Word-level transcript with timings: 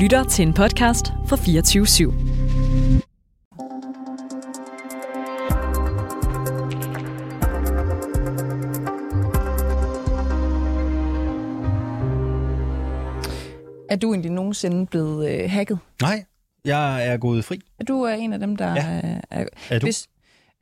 lytter 0.00 0.24
til 0.24 0.42
en 0.46 0.52
podcast 0.54 1.06
fra 1.26 1.36
24 1.36 1.84
/7. 1.84 3.20
Er 13.90 13.96
du 13.96 14.12
egentlig 14.12 14.32
nogensinde 14.32 14.86
blevet 14.86 15.30
øh, 15.30 15.50
hacket? 15.50 15.78
Nej, 16.02 16.24
jeg 16.64 17.08
er 17.08 17.16
gået 17.16 17.44
fri. 17.44 17.60
Er 17.80 17.84
du 17.84 18.06
øh, 18.06 18.22
en 18.22 18.32
af 18.32 18.38
dem, 18.38 18.56
der 18.56 18.74
Ja. 18.74 18.96
øh, 19.04 19.20
er... 19.30 19.44
Er 19.70 19.78
du? 19.78 19.86
Hvis, 19.86 20.08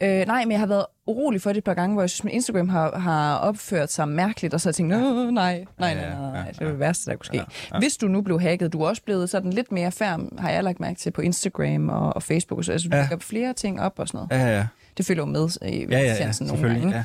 øh, 0.03 0.27
nej, 0.27 0.45
men 0.45 0.53
jeg 0.53 0.61
har 0.61 0.67
været 0.67 0.87
urolig 1.07 1.43
for 1.43 1.51
det 1.51 1.59
et 1.59 1.65
par 1.65 1.75
gange, 1.75 1.93
hvor 1.95 2.03
jeg 2.03 2.11
synes, 2.11 2.25
min 2.25 2.35
Instagram 2.35 2.69
har, 2.69 2.99
har 2.99 3.37
opført 3.37 3.93
sig 3.93 4.09
mærkeligt, 4.09 4.55
og 4.55 4.61
så 4.61 4.69
har 4.69 4.71
jeg 4.71 4.75
tænkt, 4.75 4.91
"Nå, 4.91 5.31
nej, 5.31 5.31
nej, 5.31 5.65
nej, 5.79 5.95
nej, 5.95 6.21
nej, 6.21 6.31
nej, 6.33 6.51
det 6.51 6.61
er 6.61 6.69
det 6.69 6.79
værste, 6.79 7.11
der 7.11 7.17
kunne 7.17 7.27
ske. 7.27 7.37
Ja, 7.37 7.45
ja. 7.73 7.79
Hvis 7.79 7.97
du 7.97 8.09
nu 8.09 8.23
blev 8.23 8.41
hacket, 8.41 8.73
du 8.73 8.83
er 8.83 8.89
også 8.89 9.03
blevet 9.03 9.31
sådan 9.31 9.53
lidt 9.53 9.73
mere 9.73 9.93
færm, 9.93 10.39
har 10.39 10.51
jeg 10.51 10.65
lagt 10.65 10.81
mærke 10.81 10.99
til 10.99 11.11
på 11.11 11.21
Instagram 11.21 11.89
og, 11.89 12.17
og 12.17 12.23
Facebook, 12.23 12.65
så 12.65 12.73
altså, 12.73 12.89
du 12.89 12.97
Ja. 12.97 13.03
lægger 13.03 13.19
flere 13.19 13.53
ting 13.53 13.81
op 13.81 13.99
og 13.99 14.09
sådan 14.09 14.27
noget. 14.31 14.45
Ja, 14.45 14.57
ja, 14.57 14.67
Det 14.97 15.07
følger 15.07 15.23
jo 15.23 15.27
med 15.27 15.49
i 15.63 15.79
ja, 15.85 15.99
ja, 15.99 15.99
ja 16.05 16.17
sendelsen 16.17 16.47
nogle 16.47 16.69
gange. 16.69 16.97
Ja. 16.97 17.05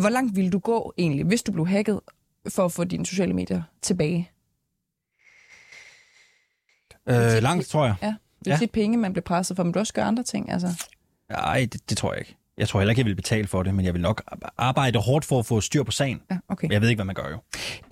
Hvor 0.00 0.08
langt 0.08 0.36
ville 0.36 0.50
du 0.50 0.58
gå 0.58 0.92
egentlig, 0.98 1.24
hvis 1.24 1.42
du 1.42 1.52
blev 1.52 1.66
hacket, 1.66 2.00
for 2.48 2.64
at 2.64 2.72
få 2.72 2.84
dine 2.84 3.06
sociale 3.06 3.32
medier 3.34 3.62
tilbage? 3.82 4.30
Øh, 7.08 7.42
langt, 7.42 7.66
tror 7.66 7.84
jeg. 7.86 7.94
Ja, 8.02 8.06
det 8.38 8.46
er 8.46 8.50
Ja. 8.50 8.58
ja. 8.60 8.66
penge, 8.66 8.96
man 8.98 9.12
bliver 9.12 9.22
presset 9.24 9.56
for, 9.56 9.62
men 9.64 9.72
du 9.72 9.78
også 9.78 9.92
gør 9.92 10.04
andre 10.04 10.22
ting, 10.22 10.50
altså. 10.52 10.84
Nej, 11.30 11.68
det, 11.72 11.90
det 11.90 11.96
tror 11.96 12.12
jeg 12.12 12.20
ikke. 12.20 12.36
Jeg 12.58 12.68
tror 12.68 12.80
heller 12.80 12.90
ikke, 12.90 13.00
jeg 13.00 13.06
vil 13.06 13.14
betale 13.14 13.46
for 13.46 13.62
det, 13.62 13.74
men 13.74 13.84
jeg 13.84 13.94
vil 13.94 14.02
nok 14.02 14.22
arbejde 14.58 14.98
hårdt 14.98 15.24
for 15.24 15.38
at 15.38 15.46
få 15.46 15.60
styr 15.60 15.82
på 15.82 15.90
sagen. 15.90 16.22
Ja, 16.30 16.38
okay. 16.48 16.68
Jeg 16.70 16.80
ved 16.80 16.88
ikke, 16.88 16.98
hvad 16.98 17.04
man 17.04 17.14
gør 17.14 17.30
jo. 17.30 17.38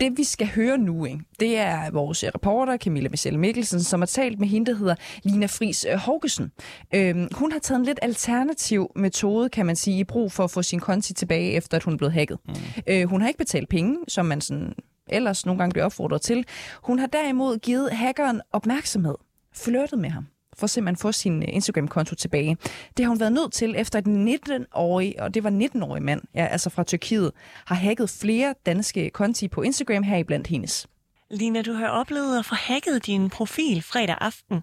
Det 0.00 0.12
vi 0.16 0.24
skal 0.24 0.46
høre 0.46 0.78
nu, 0.78 1.04
ikke, 1.04 1.20
det 1.40 1.58
er 1.58 1.90
vores 1.90 2.24
reporter 2.34 2.76
Camilla 2.76 3.08
Michelle 3.08 3.40
Mikkelsen, 3.40 3.82
som 3.82 4.00
har 4.00 4.06
talt 4.06 4.40
med 4.40 4.48
hende, 4.48 4.70
der 4.70 4.78
hedder 4.78 4.94
Lina 5.22 5.46
Friis 5.46 5.86
øh, 5.90 5.98
Hågesen. 5.98 6.52
Øhm, 6.94 7.28
hun 7.34 7.52
har 7.52 7.58
taget 7.58 7.78
en 7.78 7.84
lidt 7.84 7.98
alternativ 8.02 8.92
metode, 8.96 9.48
kan 9.48 9.66
man 9.66 9.76
sige, 9.76 9.98
i 9.98 10.04
brug 10.04 10.32
for 10.32 10.44
at 10.44 10.50
få 10.50 10.62
sin 10.62 10.80
konti 10.80 11.14
tilbage, 11.14 11.52
efter 11.52 11.76
at 11.76 11.82
hun 11.82 11.94
er 11.94 11.98
blevet 11.98 12.12
hacket. 12.12 12.38
Mm. 12.48 12.54
Øh, 12.86 13.08
hun 13.08 13.20
har 13.20 13.28
ikke 13.28 13.38
betalt 13.38 13.68
penge, 13.68 13.98
som 14.08 14.26
man 14.26 14.40
sådan 14.40 14.74
ellers 15.08 15.46
nogle 15.46 15.58
gange 15.58 15.72
bliver 15.72 15.84
opfordret 15.84 16.22
til. 16.22 16.44
Hun 16.82 16.98
har 16.98 17.06
derimod 17.06 17.58
givet 17.58 17.92
hackeren 17.92 18.40
opmærksomhed, 18.52 19.14
flirtet 19.54 19.98
med 19.98 20.10
ham 20.10 20.26
for 20.58 20.66
simpelthen 20.66 20.96
få 21.02 21.12
sin 21.12 21.42
øh, 21.42 21.48
Instagram-konto 21.48 22.14
tilbage. 22.14 22.56
Det 22.96 23.04
har 23.04 23.08
hun 23.08 23.20
været 23.20 23.32
nødt 23.32 23.52
til, 23.52 23.74
efter 23.78 23.98
at 23.98 24.04
en 24.06 24.28
19-årig, 24.28 25.22
og 25.22 25.34
det 25.34 25.44
var 25.44 25.50
19-årig 25.50 26.02
mand, 26.02 26.20
ja, 26.34 26.44
altså 26.46 26.70
fra 26.70 26.84
Tyrkiet, 26.84 27.32
har 27.66 27.74
hacket 27.74 28.18
flere 28.22 28.54
danske 28.66 29.10
konti 29.10 29.48
på 29.48 29.62
Instagram, 29.62 30.02
her 30.02 30.24
blandt 30.24 30.46
hendes. 30.46 30.88
Lina, 31.30 31.62
du 31.62 31.72
har 31.72 31.88
oplevet 31.88 32.38
at 32.38 32.44
få 32.44 32.54
hacket 32.54 33.06
din 33.06 33.30
profil 33.30 33.82
fredag 33.82 34.16
aften. 34.20 34.62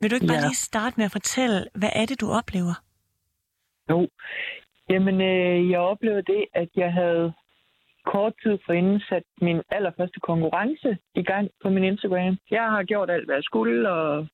Vil 0.00 0.10
du 0.10 0.14
ikke 0.14 0.26
bare 0.26 0.36
Ja. 0.36 0.46
lige 0.46 0.54
starte 0.70 0.94
med 0.96 1.04
at 1.04 1.12
fortælle, 1.12 1.66
hvad 1.74 1.88
er 1.92 2.06
det, 2.06 2.20
du 2.20 2.30
oplever? 2.30 2.74
Jo. 3.90 4.08
Jamen, 4.90 5.20
øh, 5.20 5.70
jeg 5.70 5.80
oplevede 5.80 6.22
det, 6.22 6.44
at 6.54 6.68
jeg 6.76 6.92
havde 6.92 7.32
kort 8.12 8.32
tid 8.42 8.58
forinden 8.66 9.00
sat 9.08 9.22
min 9.40 9.60
allerførste 9.76 10.20
konkurrence 10.20 10.90
i 11.14 11.22
gang 11.22 11.48
på 11.62 11.68
min 11.70 11.84
Instagram. 11.84 12.36
Jeg 12.50 12.62
har 12.74 12.82
gjort 12.82 13.10
alt, 13.10 13.26
hvad 13.26 13.36
jeg 13.36 13.42
skulle, 13.50 13.90
og 13.92 14.26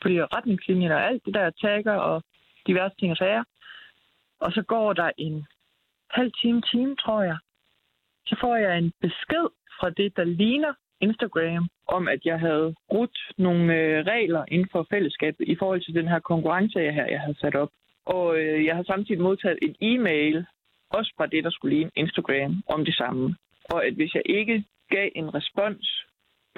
på 0.00 0.08
de 0.08 0.26
retningslinjer 0.26 0.94
og 0.94 1.06
alt 1.06 1.24
det 1.24 1.34
der 1.34 1.50
tagger 1.50 1.92
og 1.92 2.22
diverse 2.66 2.96
ting 2.96 3.10
og 3.10 3.16
sager. 3.16 3.44
Og 4.40 4.52
så 4.52 4.62
går 4.62 4.92
der 4.92 5.10
en 5.18 5.46
halv 6.10 6.32
time, 6.42 6.62
time, 6.62 6.96
tror 6.96 7.22
jeg. 7.22 7.38
Så 8.26 8.36
får 8.40 8.56
jeg 8.56 8.78
en 8.78 8.92
besked 9.00 9.46
fra 9.80 9.90
det, 9.90 10.16
der 10.16 10.24
ligner 10.24 10.72
Instagram, 11.00 11.68
om 11.86 12.08
at 12.08 12.20
jeg 12.24 12.40
havde 12.40 12.74
brudt 12.88 13.18
nogle 13.38 13.74
øh, 13.74 14.04
regler 14.06 14.44
inden 14.48 14.68
for 14.72 14.86
fællesskabet 14.90 15.48
i 15.48 15.56
forhold 15.56 15.80
til 15.80 15.94
den 15.94 16.08
her 16.08 16.18
konkurrence, 16.18 16.78
jeg 16.78 16.94
her 16.94 17.06
jeg 17.06 17.20
havde 17.20 17.38
sat 17.40 17.54
op. 17.54 17.70
Og 18.06 18.38
øh, 18.38 18.64
jeg 18.64 18.76
har 18.76 18.82
samtidig 18.82 19.22
modtaget 19.22 19.58
en 19.62 19.76
e-mail, 19.80 20.46
også 20.90 21.12
fra 21.16 21.26
det, 21.26 21.44
der 21.44 21.50
skulle 21.50 21.76
ligne 21.76 21.90
Instagram, 21.96 22.62
om 22.66 22.84
det 22.84 22.94
samme. 22.94 23.36
Og 23.64 23.86
at 23.86 23.94
hvis 23.94 24.14
jeg 24.14 24.22
ikke 24.26 24.64
gav 24.90 25.10
en 25.14 25.34
respons 25.34 26.04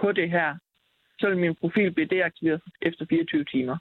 på 0.01 0.13
det 0.13 0.31
her, 0.31 0.57
så 1.23 1.29
ville 1.29 1.41
min 1.47 1.55
profil 1.63 1.91
blive 1.97 2.09
deaktiveret 2.17 2.61
efter 2.89 3.05
24 3.11 3.45
timer. 3.55 3.77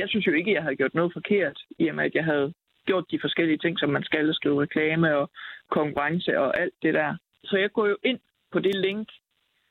Jeg 0.00 0.06
synes 0.08 0.26
jo 0.26 0.32
ikke, 0.32 0.50
at 0.50 0.54
jeg 0.54 0.62
havde 0.62 0.76
gjort 0.80 0.94
noget 0.94 1.12
forkert, 1.18 1.58
i 1.78 1.84
og 1.90 1.94
med 1.94 2.04
at 2.04 2.14
jeg 2.14 2.24
havde 2.24 2.48
gjort 2.88 3.04
de 3.12 3.18
forskellige 3.24 3.58
ting, 3.64 3.74
som 3.78 3.90
man 3.96 4.04
skal 4.08 4.34
skrive 4.34 4.62
reklame 4.62 5.08
og 5.20 5.30
konkurrence 5.70 6.38
og 6.38 6.60
alt 6.62 6.74
det 6.82 6.94
der. 6.94 7.10
Så 7.44 7.56
jeg 7.56 7.70
går 7.76 7.86
jo 7.86 7.96
ind 8.04 8.18
på 8.52 8.58
det 8.66 8.74
link, 8.86 9.08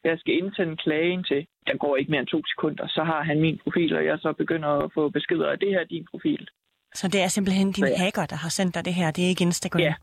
jeg 0.03 0.19
skal 0.19 0.34
indsende 0.41 0.75
klagen 0.78 1.24
til. 1.24 1.47
Der 1.68 1.78
går 1.78 1.96
ikke 1.96 2.12
mere 2.12 2.19
end 2.19 2.28
to 2.35 2.41
sekunder, 2.52 2.88
så 2.88 3.03
har 3.03 3.22
han 3.24 3.41
min 3.41 3.57
profil, 3.63 3.96
og 3.96 4.06
jeg 4.06 4.18
så 4.22 4.34
begynder 4.34 4.69
at 4.69 4.91
få 4.94 5.09
beskeder 5.09 5.47
af, 5.51 5.59
det 5.59 5.69
her 5.69 5.80
er 5.80 5.84
din 5.96 6.06
profil. 6.12 6.47
Så 6.94 7.07
det 7.07 7.22
er 7.22 7.28
simpelthen 7.28 7.72
din 7.72 7.86
Ja. 7.88 7.97
hacker, 7.97 8.25
der 8.25 8.36
har 8.36 8.50
sendt 8.50 8.75
dig 8.75 8.86
det 8.86 8.94
her. 8.94 9.12
Det 9.12 9.24
er 9.24 9.30
ikke 9.30 9.44
Instagram. 9.44 9.81
Ja. 9.81 9.94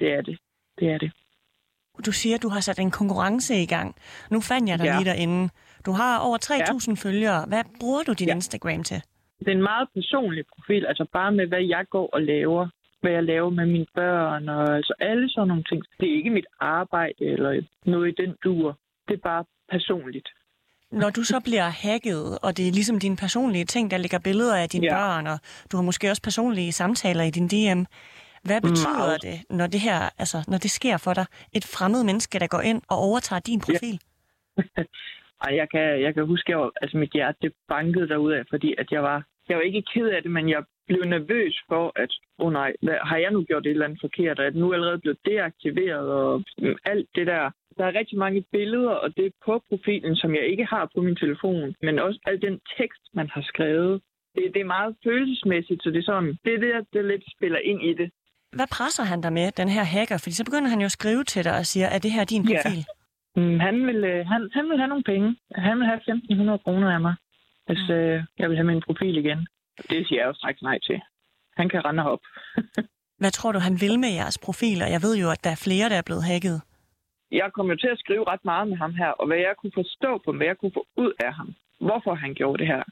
Det 0.00 0.12
er 0.12 0.20
det. 0.22 0.38
Det 0.78 0.88
er 0.92 0.98
det. 0.98 1.12
Du 2.06 2.12
siger, 2.12 2.36
at 2.36 2.42
du 2.42 2.48
har 2.48 2.60
sat 2.60 2.78
en 2.78 2.90
konkurrence 2.90 3.54
i 3.62 3.66
gang. 3.66 3.96
Nu 4.30 4.40
fandt 4.40 4.68
jeg 4.70 4.78
dig 4.78 4.84
Ja. 4.84 4.96
lige 4.98 5.10
derinde. 5.10 5.50
Du 5.86 5.92
har 5.92 6.18
over 6.18 6.38
3.000 6.44 6.94
følgere. 7.04 7.44
Hvad 7.48 7.64
bruger 7.80 8.02
du 8.02 8.12
din 8.12 8.28
Ja. 8.28 8.34
Instagram 8.34 8.82
til? 8.84 9.02
Det 9.38 9.48
er 9.48 9.52
en 9.52 9.62
meget 9.62 9.88
personlig 9.94 10.44
profil, 10.54 10.86
altså 10.86 11.04
bare 11.12 11.32
med, 11.32 11.46
hvad 11.46 11.62
jeg 11.74 11.84
går 11.90 12.10
og 12.12 12.22
laver. 12.22 12.68
Hvad 13.00 13.12
jeg 13.12 13.24
laver 13.24 13.50
med 13.50 13.66
mine 13.66 13.86
børn, 13.94 14.48
og 14.48 14.76
altså 14.76 14.94
alle 15.00 15.30
sådan 15.30 15.48
nogle 15.48 15.64
ting. 15.70 15.82
Det 16.00 16.10
er 16.10 16.16
ikke 16.16 16.30
mit 16.30 16.46
arbejde 16.60 17.24
eller 17.32 17.62
noget 17.86 18.08
i 18.08 18.14
den 18.22 18.34
dur. 18.44 18.78
Det 19.08 19.14
er 19.14 19.22
bare 19.22 19.44
personligt. 19.70 20.28
Når 20.92 21.10
du 21.10 21.22
så 21.22 21.40
bliver 21.40 21.68
hacket, 21.68 22.38
og 22.42 22.56
det 22.56 22.68
er 22.68 22.72
ligesom 22.72 23.00
dine 23.00 23.16
personlige 23.16 23.64
ting, 23.64 23.90
der 23.90 23.96
ligger 23.96 24.18
billeder 24.18 24.56
af 24.56 24.68
dine 24.68 24.86
Ja. 24.86 24.94
børn, 24.96 25.26
og 25.26 25.38
du 25.72 25.76
har 25.76 25.84
måske 25.84 26.10
også 26.10 26.22
personlige 26.22 26.72
samtaler 26.72 27.24
i 27.24 27.30
din 27.30 27.48
DM. 27.48 27.82
Hvad 28.42 28.60
betyder 28.60 28.98
Meget. 28.98 29.22
det, 29.22 29.40
når 29.50 29.66
det 29.66 29.80
her, 29.80 30.10
altså 30.18 30.44
når 30.48 30.58
det 30.58 30.70
sker 30.70 30.96
for 30.96 31.14
dig? 31.14 31.26
Et 31.52 31.64
fremmed 31.64 32.04
menneske, 32.04 32.38
der 32.38 32.46
går 32.46 32.60
ind 32.60 32.82
og 32.88 32.96
overtager 32.98 33.40
din 33.40 33.60
profil? 33.60 34.00
Ej, 35.44 35.56
jeg 35.56 35.68
kan, 35.70 36.02
jeg 36.04 36.14
kan 36.14 36.26
huske, 36.26 36.48
at 36.48 36.50
jeg 36.52 36.58
var, 36.58 36.70
altså 36.82 36.96
mit 36.96 37.12
hjerte 37.12 37.38
det 37.42 37.52
bankede 37.68 38.08
derudad, 38.08 38.44
fordi 38.50 38.74
at 38.78 38.88
jeg 38.90 39.02
var, 39.02 39.18
jeg 39.48 39.56
var 39.56 39.62
ikke 39.62 39.82
ked 39.92 40.08
af 40.08 40.22
det, 40.22 40.30
men 40.30 40.48
jeg 40.48 40.62
blev 40.86 41.02
nervøs 41.02 41.54
for, 41.68 41.92
at 41.96 42.12
oh 42.38 42.52
nej, 42.52 42.72
hvad, 42.82 42.98
har 43.02 43.16
jeg 43.16 43.30
nu 43.30 43.44
gjort 43.44 43.66
et 43.66 43.70
eller 43.70 43.84
andet 43.84 44.00
forkert, 44.00 44.38
og 44.38 44.46
at 44.46 44.54
nu 44.54 44.72
allerede 44.72 44.98
blevet 44.98 45.18
deaktiveret 45.26 46.08
og 46.20 46.44
mm, 46.58 46.76
alt 46.84 47.08
det 47.14 47.26
der. 47.26 47.50
Der 47.78 47.84
er 47.84 47.98
rigtig 48.00 48.18
mange 48.18 48.44
billeder, 48.52 48.90
og 48.90 49.16
det 49.16 49.26
er 49.26 49.30
på 49.44 49.62
profilen, 49.68 50.16
som 50.16 50.34
jeg 50.34 50.46
ikke 50.46 50.64
har 50.64 50.90
på 50.94 51.00
min 51.02 51.16
telefon, 51.16 51.74
men 51.82 51.98
også 51.98 52.20
al 52.26 52.42
den 52.42 52.60
tekst, 52.78 53.02
man 53.14 53.28
har 53.34 53.42
skrevet. 53.42 54.02
Det, 54.34 54.42
det 54.54 54.60
er 54.60 54.74
meget 54.76 54.96
følelsesmæssigt, 55.04 55.82
så 55.82 55.90
det 55.90 55.98
er 55.98 56.08
sådan, 56.12 56.38
det 56.44 56.54
er 56.54 56.58
det, 56.58 56.86
der 56.92 57.02
lidt 57.02 57.24
spiller 57.36 57.58
ind 57.58 57.82
i 57.82 57.92
det. 57.94 58.10
Hvad 58.52 58.66
presser 58.76 59.04
han 59.04 59.20
dig 59.20 59.32
med, 59.32 59.52
den 59.52 59.68
her 59.68 59.84
hacker? 59.84 60.18
Fordi 60.18 60.34
så 60.34 60.44
begynder 60.44 60.68
han 60.68 60.80
jo 60.80 60.84
at 60.84 60.96
skrive 60.98 61.24
til 61.24 61.44
dig 61.44 61.56
og 61.58 61.66
siger, 61.66 61.86
er 61.86 61.98
det 61.98 62.10
her 62.10 62.24
din 62.24 62.42
Ja. 62.48 62.62
Mm, 63.36 63.58
Han 63.60 63.86
vil, 63.86 64.04
øh, 64.04 64.26
han, 64.26 64.50
han 64.52 64.68
vil 64.68 64.78
have 64.78 64.88
nogle 64.88 65.04
penge. 65.04 65.36
Han 65.54 65.78
vil 65.78 65.86
have 65.86 66.00
1.500 66.56 66.62
kroner 66.64 66.94
af 66.94 67.00
mig, 67.00 67.14
hvis 67.66 67.90
øh, 67.90 68.22
jeg 68.38 68.48
vil 68.48 68.56
have 68.56 68.66
min 68.72 68.82
profil 68.86 69.16
igen. 69.16 69.46
Det 69.90 70.08
siger 70.08 70.20
jeg 70.20 70.28
jo 70.28 70.34
straks 70.34 70.62
nej 70.62 70.78
til. 70.78 71.00
Han 71.56 71.68
kan 71.68 71.84
rende 71.84 72.02
op. 72.12 72.20
Hvad 73.20 73.30
tror 73.30 73.52
du, 73.52 73.58
han 73.58 73.80
vil 73.80 73.98
med 73.98 74.12
jeres 74.20 74.38
profiler? 74.38 74.86
Jeg 74.86 75.02
ved 75.02 75.16
jo, 75.22 75.30
at 75.30 75.44
der 75.44 75.50
er 75.50 75.62
flere, 75.66 75.88
der 75.88 75.96
er 75.96 76.06
blevet 76.06 76.24
hacket. 76.24 76.62
Jeg 77.30 77.50
kom 77.54 77.70
jo 77.70 77.76
til 77.76 77.88
at 77.88 77.98
skrive 77.98 78.24
ret 78.28 78.44
meget 78.44 78.68
med 78.68 78.76
ham 78.76 78.94
her, 78.94 79.08
og 79.08 79.26
hvad 79.26 79.36
jeg 79.36 79.54
kunne 79.58 79.72
forstå 79.74 80.18
på, 80.24 80.32
hvad 80.32 80.46
jeg 80.46 80.58
kunne 80.58 80.76
få 80.78 80.86
ud 80.96 81.12
af 81.26 81.32
ham, 81.34 81.54
hvorfor 81.80 82.14
han 82.14 82.34
gjorde 82.34 82.58
det 82.58 82.66
her, 82.66 82.82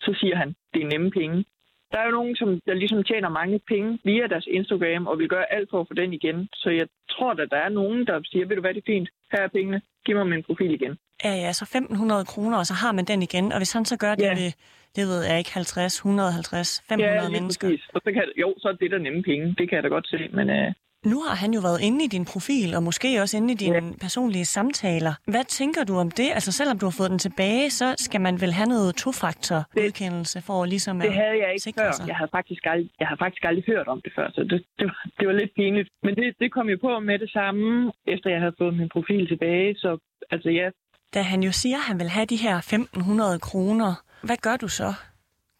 så 0.00 0.16
siger 0.20 0.36
han, 0.36 0.54
det 0.74 0.82
er 0.82 0.86
nemme 0.86 1.10
penge. 1.10 1.44
Der 1.92 1.98
er 1.98 2.04
jo 2.04 2.10
nogen, 2.10 2.36
som 2.36 2.60
der 2.66 2.74
ligesom 2.74 3.02
tjener 3.04 3.28
mange 3.28 3.60
penge 3.68 3.98
via 4.04 4.26
deres 4.26 4.46
Instagram, 4.50 5.06
og 5.06 5.18
vil 5.18 5.28
gøre 5.28 5.52
alt 5.52 5.70
for 5.70 5.80
at 5.80 5.88
få 5.88 5.94
den 5.94 6.12
igen. 6.12 6.48
Så 6.54 6.70
jeg 6.70 6.86
tror, 7.10 7.30
at 7.30 7.50
der 7.50 7.56
er 7.56 7.68
nogen, 7.68 8.06
der 8.06 8.20
siger, 8.24 8.46
ved 8.46 8.56
du 8.56 8.60
hvad, 8.60 8.74
det 8.74 8.80
er 8.80 8.92
fint, 8.92 9.08
her 9.34 9.42
er 9.48 9.52
pengene, 9.58 9.78
giv 10.04 10.14
mig 10.16 10.26
min 10.26 10.42
profil 10.48 10.70
igen. 10.78 10.92
Ja, 11.24 11.32
ja, 11.44 11.52
så 11.52 11.64
1.500 11.64 12.24
kroner, 12.32 12.56
og 12.58 12.66
så 12.70 12.74
har 12.82 12.92
man 12.92 13.04
den 13.04 13.22
igen. 13.28 13.52
Og 13.52 13.58
hvis 13.58 13.72
han 13.72 13.84
så 13.84 13.96
gør 14.04 14.14
det 14.14 14.22
Ja. 14.30 14.34
ved, 14.42 14.50
det 14.96 15.04
ved 15.10 15.20
jeg 15.28 15.38
ikke, 15.38 15.52
50, 15.52 15.96
150, 15.96 16.82
500 16.88 17.20
lige 17.20 17.30
mennesker. 17.40 17.68
præcis. 17.68 17.84
Og 17.94 18.00
så 18.04 18.12
kan, 18.12 18.22
jo, 18.42 18.54
så 18.58 18.68
er 18.68 18.72
det 18.72 18.90
der 18.90 18.98
nemme 18.98 19.22
penge, 19.22 19.44
det 19.58 19.64
kan 19.68 19.76
jeg 19.76 19.82
da 19.82 19.88
godt 19.88 20.08
se, 20.08 20.18
men 20.38 20.50
øh, 20.50 20.72
Nu 21.12 21.18
har 21.26 21.34
han 21.34 21.50
jo 21.54 21.60
været 21.60 21.80
inde 21.80 22.04
i 22.04 22.08
din 22.08 22.24
profil, 22.32 22.74
og 22.76 22.82
måske 22.82 23.08
også 23.22 23.36
inde 23.36 23.52
i 23.52 23.56
dine 23.56 23.76
ja. 23.86 23.92
personlige 24.00 24.44
samtaler. 24.44 25.14
Hvad 25.26 25.44
tænker 25.44 25.84
du 25.84 25.94
om 26.04 26.10
det? 26.10 26.28
Altså 26.36 26.52
selvom 26.52 26.78
du 26.78 26.86
har 26.86 26.94
fået 27.00 27.10
den 27.10 27.18
tilbage, 27.18 27.70
så 27.70 27.94
skal 27.98 28.20
man 28.20 28.40
vel 28.40 28.52
have 28.52 28.68
noget 28.68 28.96
tofaktor-godkendelse 28.96 30.40
for 30.42 30.64
ligesom 30.64 31.00
Det 31.00 31.06
at 31.08 31.14
havde 31.14 31.36
jeg 31.42 31.50
ikke 31.54 31.80
før. 31.80 31.92
sig. 31.92 32.08
Jeg 32.08 32.16
havde, 32.16 32.30
faktisk 32.38 32.62
aldrig, 32.66 32.90
jeg 33.00 33.08
havde 33.08 33.18
faktisk 33.18 33.44
aldrig 33.44 33.64
hørt 33.66 33.88
om 33.88 34.00
det 34.04 34.12
før, 34.16 34.30
så 34.34 34.40
det, 34.50 34.64
det, 34.78 34.86
var, 34.86 34.98
det 35.18 35.24
var 35.28 35.32
lidt 35.34 35.52
pinligt. 35.56 35.88
Men 36.02 36.14
det, 36.16 36.34
det 36.40 36.52
kom 36.52 36.66
jo 36.68 36.78
på 36.80 36.98
med 36.98 37.18
det 37.18 37.30
samme, 37.30 37.92
efter 38.06 38.30
jeg 38.30 38.40
havde 38.40 38.54
fået 38.58 38.74
min 38.76 38.88
profil 38.88 39.28
tilbage. 39.28 39.74
Så 39.78 39.98
altså 40.30 40.48
ja, 40.50 40.68
Da 41.14 41.22
han 41.22 41.42
jo 41.42 41.52
siger, 41.52 41.76
at 41.76 41.82
han 41.90 41.98
vil 41.98 42.08
have 42.08 42.26
de 42.26 42.36
her 42.36 42.56
1.500 42.60 43.38
kroner, 43.38 43.90
hvad 44.22 44.36
gør 44.36 44.56
du 44.56 44.68
så? 44.68 44.94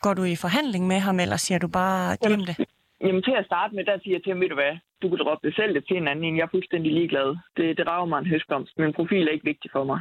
Går 0.00 0.14
du 0.14 0.24
i 0.24 0.36
forhandling 0.36 0.86
med 0.86 0.98
ham, 0.98 1.20
eller 1.20 1.36
siger 1.36 1.58
du 1.58 1.68
bare, 1.68 2.16
glem 2.26 2.40
det? 2.44 2.56
jamen, 3.06 3.22
til 3.22 3.34
at 3.38 3.44
starte 3.46 3.74
med, 3.74 3.84
der 3.84 3.98
siger 4.02 4.14
jeg 4.16 4.22
til 4.22 4.32
ham, 4.32 4.40
ved 4.40 4.48
du 4.48 4.54
hvad, 4.54 4.74
du 5.04 5.08
kan 5.10 5.18
droppe 5.24 5.46
det 5.48 5.56
selv 5.56 5.74
det 5.74 5.84
til 5.86 5.96
en 5.96 6.08
anden 6.08 6.24
en. 6.24 6.36
Jeg 6.36 6.42
er 6.42 6.54
fuldstændig 6.56 6.92
ligeglad. 6.92 7.28
Det, 7.56 7.76
det 7.78 7.86
rager 7.86 8.04
mig 8.10 8.18
en 8.18 8.26
høstblomst. 8.32 8.78
Min 8.78 8.92
profil 8.92 9.28
er 9.28 9.32
ikke 9.32 9.44
vigtig 9.52 9.70
for 9.70 9.84
mig. 9.84 10.00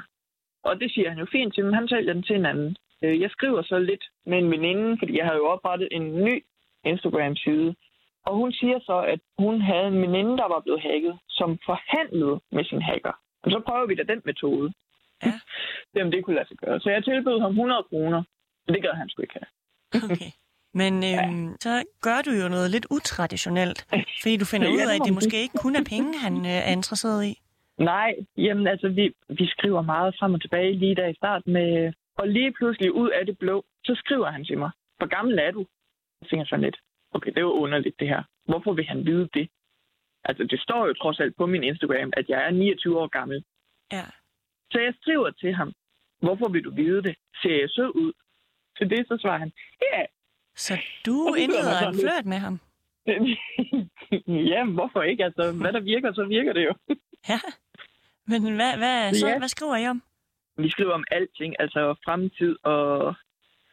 Og 0.63 0.79
det 0.81 0.91
siger 0.93 1.09
han 1.09 1.19
jo 1.19 1.25
fint 1.31 1.53
til, 1.53 1.65
men 1.65 1.73
han 1.73 1.87
sælger 1.87 2.13
den 2.13 2.23
til 2.23 2.35
en 2.35 2.45
anden. 2.45 2.75
Øh, 3.03 3.21
Jeg 3.21 3.29
skriver 3.31 3.61
så 3.61 3.79
lidt 3.79 4.03
med 4.25 4.37
en 4.37 4.51
veninde, 4.51 4.97
fordi 4.99 5.17
jeg 5.17 5.25
havde 5.25 5.37
jo 5.37 5.47
oprettet 5.47 5.87
en 5.91 6.23
ny 6.23 6.35
Instagram-side. 6.85 7.75
Og 8.25 8.35
hun 8.35 8.51
siger 8.53 8.79
så, 8.79 8.97
at 9.13 9.19
hun 9.37 9.61
havde 9.61 9.87
en 9.87 10.01
veninde, 10.01 10.37
der 10.37 10.47
var 10.53 10.59
blevet 10.65 10.81
hacket, 10.81 11.19
som 11.29 11.59
forhandlede 11.65 12.39
med 12.51 12.63
sin 12.63 12.81
hacker. 12.81 13.13
Og 13.43 13.51
så 13.51 13.59
prøver 13.67 13.85
vi 13.87 13.95
da 13.95 14.03
den 14.03 14.21
metode. 14.25 14.73
Ja. 15.25 15.33
Se 15.93 16.01
om 16.01 16.11
det 16.11 16.23
kunne 16.25 16.35
lade 16.35 16.47
sig 16.47 16.57
gøre. 16.57 16.79
Så 16.79 16.89
jeg 16.89 17.03
tilbød 17.03 17.39
ham 17.39 17.51
100 17.51 17.83
kroner. 17.89 18.23
Men 18.65 18.73
det 18.75 18.81
gad 18.83 18.93
han 18.93 19.09
sgu 19.09 19.21
ikke 19.21 19.39
have. 19.39 19.49
Okay. 20.03 20.31
Men 20.73 20.93
øhm, 20.93 21.45
ja. 21.47 21.55
så 21.59 21.83
gør 22.01 22.19
du 22.25 22.31
jo 22.41 22.47
noget 22.49 22.71
lidt 22.71 22.87
utraditionelt, 22.91 23.79
fordi 24.21 24.37
du 24.37 24.45
finder 24.45 24.69
ud 24.75 24.79
af, 24.89 24.95
at 24.95 25.01
det 25.05 25.13
måske 25.13 25.41
ikke 25.41 25.57
kun 25.57 25.75
er 25.75 25.85
penge, 25.93 26.19
han 26.19 26.35
øh, 26.45 26.67
er 26.69 26.71
interesseret 26.71 27.25
i. 27.25 27.33
Nej, 27.77 28.13
jamen 28.37 28.67
altså, 28.67 28.87
vi, 28.89 29.13
vi 29.29 29.45
skriver 29.47 29.81
meget 29.81 30.15
frem 30.19 30.33
og 30.33 30.41
tilbage 30.41 30.73
lige 30.73 30.95
der 30.95 31.07
i 31.07 31.13
starten 31.15 31.53
med... 31.53 31.93
Og 32.17 32.27
lige 32.27 32.51
pludselig 32.51 32.91
ud 32.91 33.09
af 33.09 33.25
det 33.25 33.37
blå, 33.37 33.65
så 33.83 33.95
skriver 33.95 34.31
han 34.31 34.45
til 34.45 34.57
mig, 34.57 34.71
hvor 34.97 35.07
gammel 35.07 35.39
er 35.39 35.51
du? 35.51 35.65
Jeg 36.21 36.29
tænker 36.29 36.45
sådan 36.45 36.63
lidt, 36.63 36.77
okay, 37.11 37.31
det 37.35 37.45
var 37.45 37.51
underligt 37.51 37.99
det 37.99 38.07
her. 38.07 38.23
Hvorfor 38.45 38.73
vil 38.73 38.85
han 38.85 39.05
vide 39.05 39.29
det? 39.33 39.49
Altså, 40.25 40.43
det 40.43 40.59
står 40.59 40.87
jo 40.87 40.93
trods 40.93 41.19
alt 41.19 41.35
på 41.37 41.45
min 41.45 41.63
Instagram, 41.63 42.13
at 42.17 42.29
jeg 42.29 42.45
er 42.45 42.51
29 42.51 42.99
år 42.99 43.07
gammel. 43.07 43.43
Ja. 43.91 44.05
Så 44.71 44.79
jeg 44.79 44.93
skriver 45.01 45.29
til 45.31 45.53
ham, 45.53 45.73
hvorfor 46.19 46.49
vil 46.49 46.63
du 46.63 46.71
vide 46.75 47.03
det? 47.03 47.15
Ser 47.41 47.59
jeg 47.59 47.69
sød 47.69 47.91
ud? 47.95 48.13
Til 48.77 48.89
det, 48.89 49.07
så 49.07 49.17
svarer 49.21 49.39
han, 49.39 49.51
ja. 49.81 50.05
Så 50.55 50.73
du 51.05 51.33
indleder 51.33 51.87
en 51.87 51.95
fløjt 51.99 52.25
med 52.25 52.37
ham. 52.37 52.59
Jamen, 54.51 54.73
hvorfor 54.73 55.01
ikke? 55.01 55.23
Altså, 55.25 55.51
hvad 55.61 55.73
der 55.73 55.79
virker, 55.79 56.13
så 56.13 56.25
virker 56.25 56.53
det 56.53 56.65
jo. 56.65 56.73
Ja. 57.29 57.39
Men 58.27 58.41
hvad, 58.55 58.77
hvad, 58.77 59.13
så, 59.13 59.27
Ja. 59.27 59.37
hvad 59.37 59.47
skriver 59.47 59.75
I 59.77 59.87
om? 59.87 60.03
Vi 60.57 60.69
skriver 60.69 60.93
om 60.93 61.03
alting, 61.11 61.55
altså 61.59 61.95
fremtid 62.05 62.55
og 62.63 63.15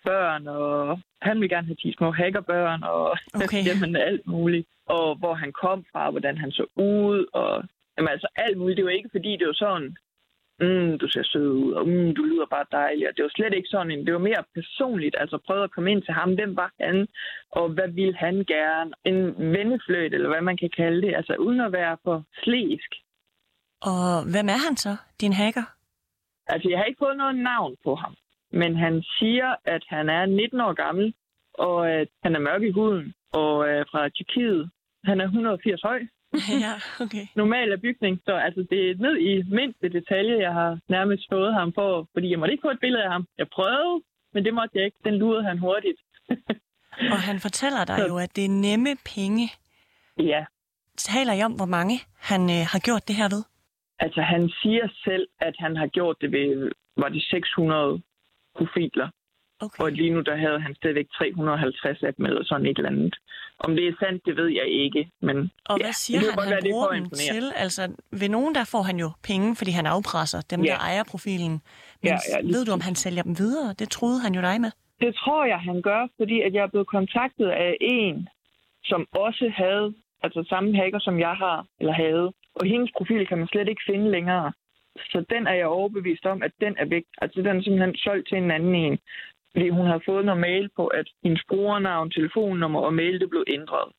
børn, 0.05 0.47
og 0.49 1.01
han 1.23 1.41
vil 1.41 1.49
gerne 1.49 1.67
have 1.67 1.77
10 1.77 1.95
små 1.99 2.11
hackerbørn, 2.11 2.83
og 2.83 3.19
Okay. 3.35 3.65
jamen, 3.69 3.97
alt 3.97 4.27
muligt. 4.27 4.69
Og 4.87 5.17
hvor 5.17 5.35
han 5.35 5.53
kom 5.53 5.85
fra, 5.93 6.11
hvordan 6.11 6.39
han 6.39 6.53
så 6.53 6.65
ud, 6.77 7.27
og 7.33 7.65
jamen, 7.99 8.09
altså 8.09 8.29
alt 8.37 8.59
muligt. 8.59 8.77
Det 8.77 8.85
var 8.85 8.91
ikke, 8.91 9.09
fordi 9.13 9.33
det 9.37 9.47
var 9.47 9.53
sådan, 9.53 9.97
mm, 10.61 10.99
du 10.99 11.09
ser 11.09 11.23
sød 11.23 11.49
ud, 11.49 11.73
og 11.73 11.89
mm, 11.89 12.15
du 12.15 12.23
lyder 12.23 12.47
bare 12.47 12.67
dejlig. 12.73 13.09
Og 13.09 13.17
det 13.17 13.23
var 13.23 13.33
slet 13.35 13.55
ikke 13.55 13.69
sådan 13.69 13.91
en, 13.91 14.07
det 14.07 14.13
var 14.13 14.29
mere 14.29 14.45
personligt, 14.55 15.17
altså 15.19 15.39
prøvede 15.47 15.65
at 15.65 15.71
komme 15.71 15.91
ind 15.91 16.03
til 16.03 16.15
ham, 16.15 16.35
hvem 16.35 16.57
var 16.57 16.73
han, 16.81 17.09
og 17.51 17.69
hvad 17.69 17.89
ville 17.89 18.17
han 18.17 18.35
gerne? 18.57 18.91
En 19.05 19.19
vennefløjt, 19.57 20.15
eller 20.15 20.29
hvad 20.29 20.41
man 20.41 20.57
kan 20.57 20.71
kalde 20.77 21.03
det, 21.03 21.15
altså 21.15 21.35
uden 21.35 21.61
at 21.61 21.73
være 21.73 21.97
for 22.05 22.25
slæsk. 22.43 22.91
Og 23.83 24.05
hvem 24.33 24.49
er 24.49 24.61
han 24.67 24.77
så, 24.77 24.97
din 25.21 25.33
hacker? 25.33 25.67
Altså, 26.47 26.69
jeg 26.71 26.79
har 26.79 26.85
ikke 26.85 27.05
fået 27.05 27.17
noget 27.17 27.37
navn 27.37 27.77
på 27.85 27.95
ham. 27.95 28.15
Men 28.53 28.77
han 28.77 29.03
siger, 29.19 29.55
at 29.65 29.83
han 29.89 30.09
er 30.09 30.27
19 30.27 30.61
år 30.61 30.73
gammel, 30.73 31.15
og 31.55 31.91
at 31.91 32.09
han 32.23 32.35
er 32.35 32.39
mørk 32.39 32.63
i 32.63 32.71
huden, 32.71 33.15
og 33.33 33.69
er 33.69 33.85
fra 33.91 34.09
Tjekkiet. 34.09 34.71
Han 35.05 35.21
er 35.21 35.25
180 35.25 35.83
høj. 35.83 36.01
ja, 36.67 36.75
okay. 37.05 37.25
Normal 37.37 37.73
af 37.73 37.81
bygning, 37.81 38.21
så 38.25 38.33
altså, 38.47 38.67
det 38.71 38.91
er 38.91 38.95
ned 38.95 39.17
i 39.17 39.43
mindste 39.55 39.89
detalje, 39.89 40.41
jeg 40.47 40.53
har 40.53 40.79
nærmest 40.89 41.23
fået 41.33 41.55
ham 41.55 41.73
for, 41.73 42.09
fordi 42.13 42.31
jeg 42.31 42.39
måtte 42.39 42.53
ikke 42.53 42.63
få 42.67 42.71
et 42.71 42.81
billede 42.81 43.05
af 43.05 43.11
ham. 43.13 43.27
Jeg 43.39 43.47
prøvede, 43.49 44.03
men 44.35 44.45
det 44.45 44.55
måtte 44.55 44.73
jeg 44.79 44.85
ikke. 44.85 44.97
Den 45.05 45.15
lurede 45.19 45.45
han 45.45 45.59
hurtigt. 45.59 46.01
Og 47.15 47.21
han 47.29 47.41
fortæller 47.41 47.85
dig 47.85 47.97
Så- 47.99 48.07
jo, 48.07 48.19
at 48.19 48.37
det 48.37 48.45
er 48.45 48.49
nemme 48.49 48.97
penge. 49.15 49.51
ja, 50.19 50.45
Taler 50.97 51.33
I 51.33 51.43
om, 51.43 51.53
hvor 51.53 51.67
mange 51.67 51.97
han 52.31 52.41
øh, 52.51 52.63
har 52.73 52.79
gjort 52.79 53.09
det 53.09 53.17
her 53.17 53.29
ved? 53.35 53.43
altså 53.99 54.21
han 54.23 54.49
siger 54.63 54.89
selv, 55.05 55.29
at 55.41 55.55
han 55.59 55.77
har 55.77 55.87
gjort 55.87 56.17
det 56.21 56.33
ved, 56.33 56.71
var 56.97 57.09
det 57.09 57.23
600 57.23 58.03
profiler. 58.59 59.09
Okay. 59.61 59.85
Og 59.85 59.93
lige 59.93 60.11
nu, 60.11 60.21
der 60.21 60.37
havde 60.37 60.61
han 60.61 60.75
stadigvæk 60.75 61.07
350 61.15 62.03
af 62.03 62.15
dem, 62.15 62.27
eller 62.27 62.45
sådan 62.45 62.67
et 62.67 62.77
eller 62.79 62.91
andet. 62.91 63.17
Om 63.65 63.77
det 63.77 63.89
er 63.89 63.93
sandt, 64.03 64.27
det 64.27 64.37
ved 64.37 64.49
jeg 64.49 64.69
ikke. 64.85 65.11
Men 65.23 65.37
Og 65.71 65.79
ja, 65.79 65.85
hvad 65.85 65.93
siger 65.93 66.21
det 66.21 66.29
han, 66.31 66.39
han 66.43 66.49
det 66.53 66.59
er 66.59 66.73
bruger 66.73 66.87
for 66.87 66.95
dem 66.95 67.11
til? 67.11 67.45
Altså, 67.57 67.83
ved 68.21 68.29
nogen, 68.29 68.55
der 68.55 68.65
får 68.65 68.83
han 68.83 68.97
jo 69.05 69.11
penge, 69.31 69.57
fordi 69.57 69.71
han 69.71 69.87
afpresser 69.87 70.41
dem, 70.51 70.61
Ja. 70.65 70.71
der 70.71 70.79
ejer 70.79 71.05
profilen. 71.11 71.51
Men 72.03 72.09
Ja, 72.13 72.17
ja, 72.33 72.41
lige 72.41 72.55
ved 72.55 72.65
du, 72.65 72.73
om 72.73 72.81
han 72.81 72.95
sælger 72.95 73.23
dem 73.23 73.39
videre? 73.39 73.75
Det 73.79 73.89
troede 73.91 74.21
han 74.25 74.35
jo 74.35 74.41
dig 74.41 74.61
med. 74.61 74.71
Det 75.01 75.15
tror 75.15 75.45
jeg, 75.45 75.59
han 75.59 75.83
gør, 75.83 76.03
fordi 76.21 76.41
at 76.41 76.53
jeg 76.55 76.63
er 76.63 76.67
blevet 76.75 76.87
kontaktet 76.87 77.49
af 77.49 77.77
en, 77.81 78.29
som 78.85 79.07
også 79.13 79.53
havde, 79.57 79.95
altså 80.23 80.45
samme 80.49 80.77
hacker, 80.77 80.99
som 80.99 81.19
jeg 81.21 81.35
har, 81.45 81.67
eller 81.81 81.93
havde. 81.93 82.33
Og 82.55 82.65
hendes 82.67 82.91
profil 82.97 83.27
kan 83.27 83.39
man 83.39 83.49
slet 83.49 83.69
ikke 83.69 83.83
finde 83.91 84.11
længere. 84.11 84.53
Så 85.13 85.25
den 85.31 85.47
er 85.47 85.55
jeg 85.55 85.67
overbevist 85.67 86.27
om, 86.27 86.43
at 86.43 86.53
den 86.61 86.75
er 86.79 86.85
væk. 86.85 87.05
Altså 87.23 87.43
den 87.43 87.57
er 87.57 87.63
simpelthen 87.63 87.97
solgt 87.97 88.29
til 88.29 88.39
en 88.39 88.51
anden 88.51 88.75
en. 88.75 88.99
Fordi 89.53 89.69
hun 89.69 89.87
har 89.87 90.03
fået 90.07 90.25
noget 90.25 90.41
mail 90.41 90.69
på, 90.77 90.87
at 90.87 91.07
hendes 91.25 91.43
brugernavn, 91.49 92.11
telefonnummer 92.11 92.81
og 92.81 92.95
mail, 92.95 93.21
det 93.21 93.31
blev 93.31 93.45
ændret. 93.49 93.93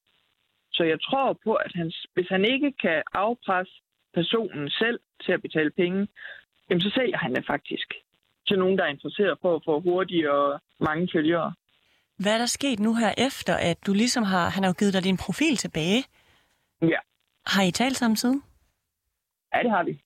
Så 0.73 0.83
jeg 0.83 1.01
tror 1.01 1.39
på, 1.43 1.53
at 1.53 1.71
han, 1.75 1.91
hvis 2.13 2.27
han 2.29 2.45
ikke 2.45 2.71
kan 2.71 3.03
afpresse 3.13 3.73
personen 4.13 4.69
selv 4.69 4.99
til 5.25 5.31
at 5.31 5.41
betale 5.41 5.71
penge, 5.71 6.07
jamen 6.69 6.81
så 6.81 6.91
sælger 6.95 7.17
han 7.17 7.35
det 7.35 7.45
faktisk 7.47 7.93
til 8.47 8.59
nogen, 8.59 8.77
der 8.77 8.83
er 8.83 8.87
interesseret 8.89 9.39
på 9.41 9.55
at 9.55 9.61
få 9.65 9.79
hurtige 9.79 10.31
og 10.31 10.61
mange 10.79 11.09
følgere. 11.13 11.53
Hvad 12.17 12.33
er 12.33 12.37
der 12.37 12.45
sket 12.45 12.79
nu 12.79 12.95
her 12.95 13.13
efter, 13.17 13.55
at 13.55 13.77
du 13.87 13.93
ligesom 13.93 14.23
har... 14.23 14.49
Han 14.49 14.63
har 14.63 14.69
jo 14.69 14.75
givet 14.79 14.93
dig 14.93 15.03
din 15.03 15.17
profil 15.17 15.57
tilbage. 15.57 16.03
Ja. 16.81 16.99
Har 17.45 17.63
I 17.63 17.71
talt 17.71 17.97
sammen 17.97 18.17
siden? 18.17 18.43
Ja, 19.53 19.59
det 19.63 19.71
har 19.71 19.83
vi. 19.83 20.01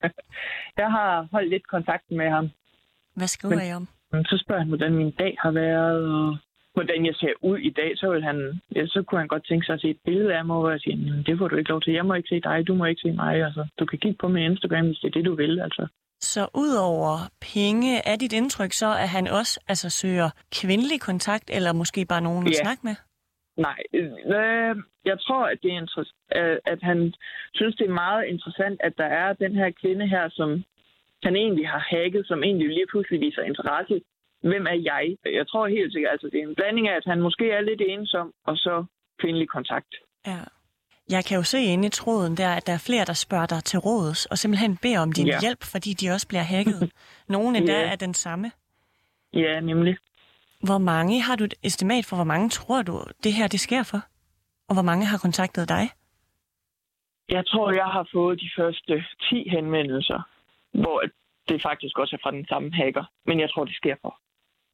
jeg 0.82 0.90
har 0.90 1.28
holdt 1.32 1.50
lidt 1.50 1.66
kontakt 1.68 2.10
med 2.10 2.30
ham. 2.30 2.50
Hvad 3.14 3.26
skriver 3.28 3.56
Men- 3.56 3.68
I 3.68 3.72
om? 3.72 3.88
Så 4.12 4.42
spørger 4.44 4.60
han, 4.60 4.68
hvordan 4.68 4.94
min 4.94 5.10
dag 5.10 5.36
har 5.38 5.50
været, 5.50 6.02
og 6.14 6.36
hvordan 6.74 7.06
jeg 7.06 7.14
ser 7.14 7.32
ud 7.42 7.58
i 7.58 7.70
dag. 7.70 7.90
Så, 7.96 8.10
vil 8.12 8.22
han, 8.22 8.60
ja, 8.76 8.86
så 8.86 9.02
kunne 9.02 9.18
han 9.18 9.28
godt 9.28 9.46
tænke 9.46 9.66
sig 9.66 9.74
at 9.74 9.80
se 9.80 9.90
et 9.90 10.00
billede 10.04 10.34
af 10.34 10.44
mig, 10.44 10.56
hvor 10.60 10.70
jeg 10.70 10.80
siger, 10.80 10.96
"Jamen, 10.96 11.22
det 11.26 11.38
får 11.38 11.48
du 11.48 11.56
ikke 11.56 11.70
lov 11.70 11.80
til. 11.80 11.92
Jeg 11.92 12.06
må 12.06 12.14
ikke 12.14 12.28
se 12.28 12.40
dig, 12.40 12.66
du 12.66 12.74
må 12.74 12.84
ikke 12.84 13.00
se 13.00 13.12
mig. 13.12 13.44
Altså, 13.44 13.66
du 13.78 13.84
kan 13.86 13.98
kigge 13.98 14.18
på 14.20 14.28
min 14.28 14.42
Instagram, 14.50 14.86
hvis 14.86 14.98
det 14.98 15.08
er 15.08 15.12
det, 15.12 15.24
du 15.24 15.34
vil. 15.34 15.60
Altså. 15.60 15.86
Så 16.20 16.48
udover 16.54 17.16
penge, 17.54 18.08
er 18.08 18.16
dit 18.16 18.32
indtryk 18.32 18.72
så, 18.72 18.86
at 19.04 19.08
han 19.08 19.28
også 19.28 19.60
altså, 19.68 19.90
søger 19.90 20.30
kvindelig 20.60 21.00
kontakt, 21.00 21.50
eller 21.56 21.72
måske 21.72 22.06
bare 22.08 22.20
nogen 22.20 22.46
at 22.46 22.52
Ja. 22.52 22.62
snakke 22.64 22.80
med? 22.84 22.96
Nej, 23.56 23.78
øh, 23.94 24.76
jeg 25.04 25.16
tror, 25.20 25.44
at, 25.52 25.58
det 25.62 25.70
er 25.74 26.04
øh, 26.36 26.58
at 26.72 26.78
han 26.82 27.14
synes, 27.54 27.76
det 27.76 27.86
er 27.86 28.00
meget 28.06 28.24
interessant, 28.26 28.80
at 28.84 28.92
der 28.98 29.04
er 29.04 29.32
den 29.32 29.54
her 29.54 29.70
kvinde 29.80 30.06
her, 30.08 30.28
som 30.30 30.64
han 31.22 31.36
egentlig 31.36 31.68
har 31.68 31.82
hacket, 31.90 32.26
som 32.26 32.42
egentlig 32.42 32.68
lige 32.68 32.86
pludselig 32.90 33.20
viser 33.20 33.42
interesse. 33.42 34.00
Hvem 34.50 34.66
er 34.66 34.78
jeg? 34.90 35.16
Jeg 35.38 35.48
tror 35.48 35.66
helt 35.66 35.92
sikkert, 35.92 36.12
altså 36.12 36.26
det 36.32 36.38
er 36.40 36.46
en 36.48 36.54
blanding 36.54 36.88
af, 36.88 36.96
at 36.96 37.04
han 37.06 37.20
måske 37.20 37.50
er 37.50 37.60
lidt 37.60 37.82
ensom, 37.88 38.32
og 38.44 38.56
så 38.56 38.84
kvindelig 39.20 39.48
kontakt. 39.48 39.94
Ja. 40.26 40.38
Jeg 41.10 41.24
kan 41.24 41.36
jo 41.36 41.42
se 41.42 41.62
inde 41.62 41.86
i 41.86 41.90
tråden 41.90 42.36
der, 42.36 42.50
at 42.58 42.66
der 42.66 42.72
er 42.72 42.82
flere, 42.86 43.04
der 43.04 43.12
spørger 43.12 43.46
dig 43.46 43.64
til 43.64 43.78
råds, 43.78 44.26
og 44.26 44.38
simpelthen 44.38 44.76
beder 44.76 45.00
om 45.00 45.12
din 45.12 45.26
Ja. 45.26 45.40
hjælp, 45.40 45.62
fordi 45.72 45.90
de 45.92 46.10
også 46.10 46.28
bliver 46.28 46.42
hacket. 46.42 46.92
Nogen 47.34 47.56
endda 47.56 47.80
Ja. 47.80 47.92
er 47.92 47.96
den 47.96 48.14
samme. 48.14 48.50
Ja, 49.34 49.60
nemlig. 49.60 49.96
Hvor 50.64 50.78
mange, 50.78 51.22
har 51.22 51.36
du 51.36 51.44
et 51.44 51.54
estimat 51.64 52.04
for, 52.06 52.16
hvor 52.16 52.24
mange 52.24 52.48
tror 52.48 52.82
du, 52.82 53.04
det 53.24 53.32
her 53.32 53.48
det 53.48 53.60
sker 53.60 53.82
for? 53.82 54.00
Og 54.68 54.74
hvor 54.74 54.82
mange 54.82 55.06
har 55.06 55.18
kontaktet 55.18 55.68
dig? 55.68 55.84
Jeg 57.28 57.46
tror, 57.46 57.72
jeg 57.72 57.84
har 57.96 58.08
fået 58.12 58.40
de 58.40 58.50
første 58.58 59.04
10 59.30 59.48
henvendelser, 59.48 60.20
hvor 60.72 61.02
det 61.48 61.62
faktisk 61.62 61.98
også 61.98 62.16
er 62.16 62.22
fra 62.22 62.30
den 62.30 62.46
samme 62.46 62.74
hacker. 62.74 63.04
Men 63.26 63.40
jeg 63.40 63.50
tror, 63.50 63.64
det 63.64 63.76
sker 63.76 63.96
for 64.00 64.20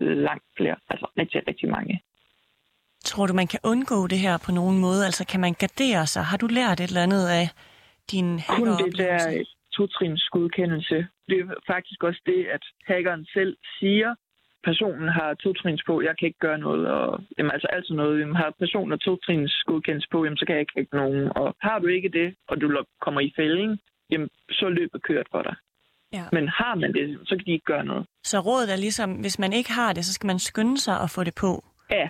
langt 0.01 0.45
flere, 0.57 0.77
altså 0.89 1.07
rigtig, 1.19 1.43
rigtig 1.49 1.69
mange. 1.69 2.03
Tror 3.05 3.27
du, 3.27 3.33
man 3.35 3.47
kan 3.47 3.61
undgå 3.65 4.07
det 4.07 4.19
her 4.19 4.39
på 4.47 4.53
nogen 4.53 4.79
måde? 4.79 5.05
Altså, 5.05 5.27
kan 5.27 5.41
man 5.41 5.55
gardere 5.55 6.07
sig? 6.07 6.23
Har 6.25 6.37
du 6.37 6.47
lært 6.47 6.81
et 6.81 6.89
eller 6.89 7.03
andet 7.03 7.29
af 7.29 7.47
din 8.11 8.27
Kun 8.27 8.67
det 8.67 8.99
der 8.99 9.13
hackeroplevelse? 9.13 9.53
totrins 9.77 10.25
godkendelse. 10.37 11.07
Det 11.29 11.37
er 11.41 11.47
faktisk 11.67 12.03
også 12.05 12.21
det, 12.27 12.47
at 12.57 12.65
hackeren 12.87 13.25
selv 13.37 13.57
siger, 13.79 14.15
personen 14.65 15.09
har 15.09 15.35
totrins 15.35 15.83
på, 15.87 15.95
jeg 16.03 16.15
kan 16.19 16.27
ikke 16.29 16.45
gøre 16.47 16.59
noget. 16.59 16.87
Og, 16.91 17.21
jamen, 17.39 17.53
altså 17.53 17.69
alt 17.75 17.87
sådan 17.87 17.97
noget. 17.97 18.21
Jamen, 18.21 18.37
har 18.37 18.51
personen 18.59 18.99
totrins 18.99 19.55
godkendelse 19.67 20.09
på, 20.13 20.25
jamen, 20.25 20.37
så 20.37 20.47
kan 20.47 20.55
jeg 20.57 20.67
ikke 20.79 20.97
nogen. 21.03 21.23
Og 21.41 21.57
har 21.61 21.79
du 21.79 21.87
ikke 21.87 22.09
det, 22.09 22.29
og 22.49 22.61
du 22.61 22.67
kommer 23.01 23.21
i 23.21 23.33
fælden, 23.37 23.79
jamen, 24.11 24.29
så 24.51 24.67
er 24.67 24.71
løbet 24.81 25.03
kørt 25.03 25.29
for 25.31 25.43
dig. 25.43 25.57
Ja. 26.13 26.25
Men 26.33 26.49
har 26.49 26.75
man 26.75 26.93
det, 26.93 27.19
så 27.25 27.37
kan 27.37 27.47
de 27.47 27.53
ikke 27.53 27.65
gøre 27.65 27.85
noget. 27.85 28.07
Så 28.25 28.41
rådet 28.41 28.73
er 28.73 28.77
ligesom, 28.77 29.13
hvis 29.13 29.39
man 29.39 29.53
ikke 29.53 29.73
har 29.73 29.93
det, 29.93 30.05
så 30.05 30.13
skal 30.13 30.27
man 30.27 30.39
skynde 30.39 30.79
sig 30.79 31.01
at 31.01 31.11
få 31.11 31.25
det 31.25 31.35
på. 31.35 31.65
Ja, 31.91 32.09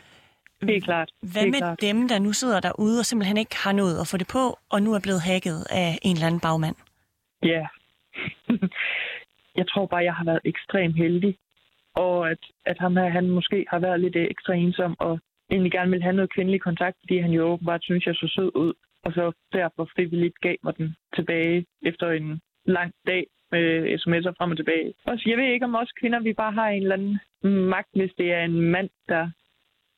helt 0.63 0.85
klart. 0.85 1.11
Hvad 1.33 1.43
helt 1.43 1.51
med 1.51 1.61
klart. 1.61 1.81
dem, 1.81 2.09
der 2.09 2.19
nu 2.19 2.33
sidder 2.33 2.61
derude 2.61 2.99
og 2.99 3.07
simpelthen 3.07 3.37
ikke 3.37 3.57
har 3.65 3.73
noget 3.73 4.01
at 4.01 4.09
få 4.11 4.17
det 4.17 4.29
på, 4.33 4.59
og 4.71 4.83
nu 4.83 4.95
er 4.95 5.01
blevet 5.03 5.23
hacket 5.23 5.67
af 5.71 5.99
en 6.03 6.17
eller 6.17 6.27
anden 6.27 6.41
bagmand? 6.41 6.77
Ja. 7.43 7.67
jeg 9.61 9.67
tror 9.69 9.87
bare, 9.87 10.05
jeg 10.05 10.15
har 10.15 10.25
været 10.25 10.41
ekstremt 10.45 10.97
heldig. 10.97 11.37
Og 11.95 12.31
at, 12.31 12.39
at 12.67 12.79
ham 12.79 12.97
her, 12.97 13.09
han 13.09 13.31
måske 13.31 13.67
har 13.71 13.79
været 13.79 14.01
lidt 14.01 14.17
ekstra 14.17 14.55
ensom, 14.55 14.97
og 14.99 15.21
egentlig 15.51 15.73
gerne 15.73 15.91
vil 15.91 16.03
have 16.03 16.17
noget 16.17 16.33
kvindelig 16.35 16.61
kontakt, 16.61 16.97
fordi 17.01 17.19
han 17.19 17.31
jo 17.31 17.43
åbenbart 17.53 17.85
synes, 17.85 18.07
jeg 18.07 18.15
så 18.15 18.29
sød 18.37 18.51
ud. 18.55 18.73
Og 19.05 19.13
så 19.13 19.33
derfor 19.53 19.89
frivilligt 19.95 20.41
gav 20.41 20.57
mig 20.65 20.77
den 20.77 20.97
tilbage 21.15 21.67
efter 21.83 22.11
en 22.11 22.41
lang 22.65 22.93
dag 23.07 23.27
med 23.53 23.65
sms'er 24.01 24.35
frem 24.39 24.51
og 24.51 24.57
tilbage. 24.57 24.95
Og 25.05 25.19
jeg 25.27 25.37
ved 25.39 25.45
ikke, 25.53 25.65
om 25.65 25.75
os 25.75 25.93
kvinder, 26.01 26.21
vi 26.21 26.33
bare 26.33 26.53
har 26.53 26.69
en 26.69 26.83
eller 26.83 26.95
anden 26.95 27.19
magt, 27.75 27.89
hvis 27.95 28.11
det 28.19 28.33
er 28.33 28.45
en 28.45 28.61
mand, 28.61 28.91
der 29.09 29.31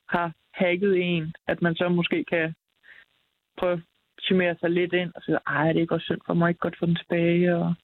har 0.09 0.33
hacket 0.55 0.95
en, 1.03 1.35
at 1.47 1.63
man 1.63 1.75
så 1.77 1.89
måske 1.89 2.25
kan 2.25 2.55
prøve 3.59 3.73
at 3.73 3.79
summere 4.21 4.57
sig 4.61 4.71
lidt 4.71 4.93
ind 4.93 5.11
og 5.15 5.23
sige, 5.23 5.39
ej, 5.47 5.73
det 5.73 5.83
er 5.83 5.87
godt 5.87 6.03
synd 6.03 6.21
for 6.27 6.35
mig, 6.35 6.49
ikke 6.49 6.59
godt 6.59 6.79
få 6.79 6.87
den 6.87 6.97
tilbage, 6.97 7.57
og 7.57 7.75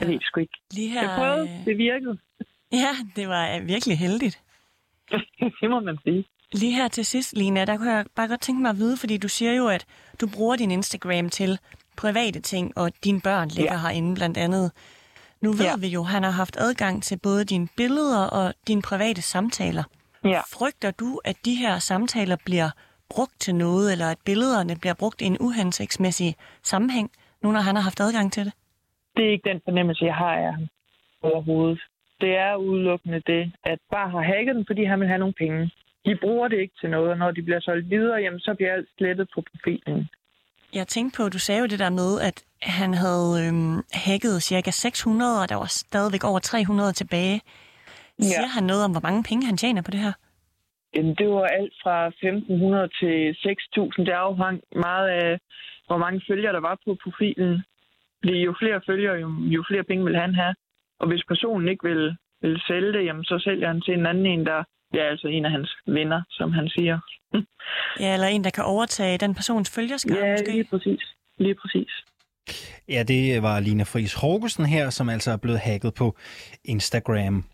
jeg 0.00 0.06
Ja. 0.08 0.12
ved 0.12 0.18
sgu 0.22 0.40
ikke. 0.40 0.58
Lige 0.76 0.88
her, 0.90 1.02
Jeg 1.02 1.14
prøvede, 1.18 1.42
øh, 1.60 1.64
det 1.66 1.78
virkede. 1.78 2.18
Ja, 2.72 2.92
det 3.16 3.28
var 3.28 3.56
øh, 3.56 3.68
virkelig 3.68 3.98
heldigt. 3.98 4.40
det 5.60 5.70
må 5.70 5.80
man 5.80 5.98
sige. 6.04 6.24
Lige 6.52 6.72
her 6.74 6.88
til 6.88 7.04
sidst, 7.06 7.36
Lina, 7.36 7.64
der 7.64 7.76
kunne 7.76 7.92
jeg 7.92 8.06
bare 8.16 8.28
godt 8.28 8.40
tænke 8.40 8.62
mig 8.62 8.70
at 8.70 8.76
vide, 8.76 8.96
fordi 8.96 9.16
du 9.18 9.28
siger 9.28 9.52
jo, 9.52 9.68
at 9.68 9.86
du 10.20 10.26
bruger 10.34 10.56
din 10.56 10.70
Instagram 10.70 11.28
til 11.30 11.58
private 11.96 12.40
ting, 12.40 12.78
og 12.78 12.90
dine 13.04 13.20
børn 13.24 13.48
ligger 13.48 13.72
ja. 13.72 13.78
herinde 13.80 14.14
blandt 14.14 14.36
andet. 14.36 14.72
Nu 15.44 15.50
ved 15.58 15.66
ja. 15.70 15.76
Vi 15.84 15.88
jo, 15.96 16.02
at 16.06 16.12
han 16.16 16.22
har 16.28 16.34
haft 16.42 16.56
adgang 16.66 17.02
til 17.02 17.16
både 17.26 17.42
dine 17.52 17.68
billeder 17.80 18.22
og 18.38 18.46
dine 18.68 18.82
private 18.90 19.22
samtaler. 19.22 19.84
Ja. 20.24 20.40
Frygter 20.56 20.90
du, 20.90 21.20
at 21.30 21.36
de 21.44 21.54
her 21.62 21.74
samtaler 21.78 22.36
bliver 22.48 22.70
brugt 23.14 23.36
til 23.44 23.54
noget, 23.54 23.92
eller 23.92 24.08
at 24.14 24.18
billederne 24.26 24.74
bliver 24.82 24.94
brugt 25.02 25.22
i 25.22 25.24
en 25.32 25.36
uhensigtsmæssig 25.40 26.34
sammenhæng, 26.62 27.08
nu 27.42 27.52
når 27.52 27.60
han 27.68 27.76
har 27.76 27.82
haft 27.82 28.00
adgang 28.00 28.32
til 28.32 28.44
det? 28.44 28.54
Det 29.16 29.24
er 29.26 29.32
ikke 29.32 29.48
den 29.52 29.60
fornemmelse, 29.64 30.04
jeg 30.04 30.14
har 30.14 30.34
af 30.34 30.52
ham 30.52 30.66
overhovedet. 31.22 31.80
Det 32.20 32.32
er 32.36 32.56
udelukkende 32.56 33.20
det, 33.26 33.52
at 33.64 33.78
bare 33.90 34.10
har 34.10 34.22
hacket 34.22 34.54
den, 34.56 34.64
fordi 34.66 34.84
han 34.84 35.00
vil 35.00 35.08
have 35.08 35.18
nogle 35.18 35.34
penge. 35.42 35.70
De 36.06 36.18
bruger 36.22 36.48
det 36.48 36.58
ikke 36.58 36.74
til 36.80 36.90
noget, 36.90 37.10
og 37.10 37.18
når 37.18 37.30
de 37.30 37.42
bliver 37.42 37.60
solgt 37.60 37.90
videre, 37.90 38.18
jamen, 38.24 38.40
så 38.40 38.54
bliver 38.54 38.72
alt 38.72 38.88
slettet 38.98 39.28
på 39.34 39.42
profilen. 39.50 40.08
Jeg 40.74 40.86
tænkte 40.88 41.16
på, 41.16 41.28
du 41.28 41.38
sagde 41.38 41.60
jo 41.60 41.66
det 41.66 41.78
der 41.78 41.90
med, 41.90 42.20
at 42.28 42.44
han 42.62 42.94
havde 42.94 43.28
øhm, 43.46 43.76
hacket 43.92 44.42
cirka 44.42 44.70
600, 44.70 45.42
og 45.42 45.48
der 45.48 45.54
var 45.56 45.70
stadigvæk 45.84 46.24
over 46.24 46.38
300 46.38 46.92
tilbage. 46.92 47.40
Siger 48.20 48.40
Ja. 48.40 48.46
han 48.56 48.64
noget 48.64 48.84
om, 48.84 48.90
hvor 48.90 49.00
mange 49.08 49.22
penge 49.28 49.46
han 49.46 49.56
tjener 49.56 49.82
på 49.82 49.90
det 49.90 50.00
her? 50.00 50.12
Jamen, 50.96 51.14
det 51.14 51.28
var 51.28 51.44
alt 51.58 51.74
fra 51.82 51.96
1.500 52.08 52.98
til 53.00 53.16
6.000. 53.46 54.04
Det 54.04 54.12
afhang 54.26 54.60
meget 54.86 55.08
af, 55.08 55.38
hvor 55.86 55.98
mange 55.98 56.22
følgere 56.28 56.52
der 56.52 56.60
var 56.60 56.76
på 56.84 56.96
profilen. 57.04 57.62
Fordi 58.20 58.36
jo 58.48 58.54
flere 58.60 58.80
følgere, 58.86 59.16
jo, 59.24 59.28
jo 59.56 59.64
flere 59.70 59.84
penge 59.84 60.04
vil 60.04 60.16
han 60.16 60.34
have. 60.34 60.54
Og 61.00 61.06
hvis 61.08 61.24
personen 61.28 61.68
ikke 61.68 61.84
vil, 61.88 62.16
vil 62.42 62.62
sælge 62.68 62.92
det, 62.92 63.04
jamen, 63.04 63.24
så 63.24 63.38
sælger 63.38 63.68
han 63.68 63.80
til 63.80 63.94
en 63.94 64.06
anden 64.06 64.26
en, 64.26 64.46
der 64.46 64.64
ja, 64.94 65.04
altså 65.10 65.28
en 65.28 65.44
af 65.44 65.50
hans 65.50 65.70
venner, 65.86 66.22
som 66.30 66.52
han 66.52 66.68
siger. 66.68 66.98
Ja, 68.00 68.14
eller 68.14 68.26
en, 68.26 68.44
der 68.44 68.50
kan 68.50 68.64
overtage 68.64 69.18
den 69.18 69.34
persons 69.34 69.70
følgerskare 69.74 70.26
ja, 70.26 70.32
måske? 70.32 70.52
lige 70.52 70.64
præcis. 70.64 71.02
Lige 71.38 71.54
præcis. 71.54 71.92
Ja, 72.88 73.02
det 73.02 73.42
var 73.42 73.60
Lina 73.60 73.82
Friis 73.82 74.14
Hågesen 74.14 74.66
her, 74.66 74.90
som 74.90 75.08
altså 75.08 75.30
er 75.30 75.36
blevet 75.36 75.60
hacket 75.60 75.94
på 75.94 76.16
Instagram. 76.64 77.44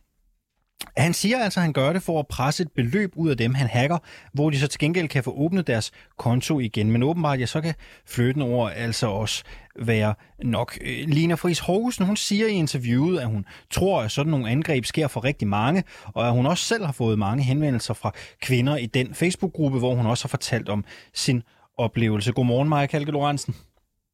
Han 0.96 1.14
siger 1.14 1.38
altså, 1.38 1.60
at 1.60 1.64
han 1.64 1.72
gør 1.72 1.92
det 1.92 2.02
for 2.02 2.18
at 2.20 2.26
presse 2.26 2.62
et 2.62 2.72
beløb 2.72 3.12
ud 3.16 3.30
af 3.30 3.36
dem, 3.36 3.54
han 3.54 3.66
hacker, 3.66 3.98
hvor 4.32 4.50
de 4.50 4.58
så 4.58 4.68
til 4.68 4.80
gengæld 4.80 5.08
kan 5.08 5.24
få 5.24 5.34
åbnet 5.36 5.66
deres 5.66 5.90
konto 6.18 6.60
igen. 6.60 6.92
Men 6.92 7.02
åbenbart, 7.02 7.40
ja, 7.40 7.46
så 7.46 7.60
kan 7.60 7.74
fløten 8.06 8.42
over 8.42 8.68
altså 8.68 9.06
også 9.06 9.44
være 9.76 10.14
nok. 10.44 10.78
Øh, 10.80 11.08
Lina 11.08 11.34
Friis 11.34 11.58
Hågesen, 11.58 12.06
hun 12.06 12.16
siger 12.16 12.46
i 12.46 12.52
interviewet, 12.52 13.18
at 13.18 13.26
hun 13.26 13.44
tror, 13.70 14.02
at 14.02 14.10
sådan 14.10 14.30
nogle 14.30 14.50
angreb 14.50 14.84
sker 14.84 15.08
for 15.08 15.24
rigtig 15.24 15.48
mange, 15.48 15.84
og 16.06 16.26
at 16.26 16.32
hun 16.32 16.46
også 16.46 16.64
selv 16.64 16.84
har 16.84 16.92
fået 16.92 17.18
mange 17.18 17.44
henvendelser 17.44 17.94
fra 17.94 18.12
kvinder 18.42 18.76
i 18.76 18.86
den 18.86 19.14
Facebook-gruppe, 19.14 19.78
hvor 19.78 19.94
hun 19.94 20.06
også 20.06 20.24
har 20.24 20.28
fortalt 20.28 20.68
om 20.68 20.84
sin 21.14 21.42
oplevelse. 21.78 22.32
Godmorgen, 22.32 22.68
Maja 22.68 22.86
Kalke 22.86 23.12
Lorentzen. 23.12 23.54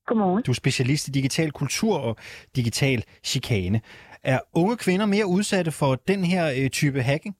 Godmorgen. 0.06 0.42
Du 0.42 0.50
er 0.50 0.54
specialist 0.54 1.08
i 1.08 1.10
digital 1.10 1.50
kultur 1.50 1.98
og 1.98 2.16
digital 2.56 3.04
chikane. 3.24 3.80
Er 4.32 4.40
unge 4.60 4.76
kvinder 4.84 5.06
mere 5.14 5.26
udsatte 5.36 5.72
for 5.80 5.92
den 6.10 6.20
her 6.32 6.44
øh, 6.58 6.70
type 6.80 7.00
hacking? 7.10 7.34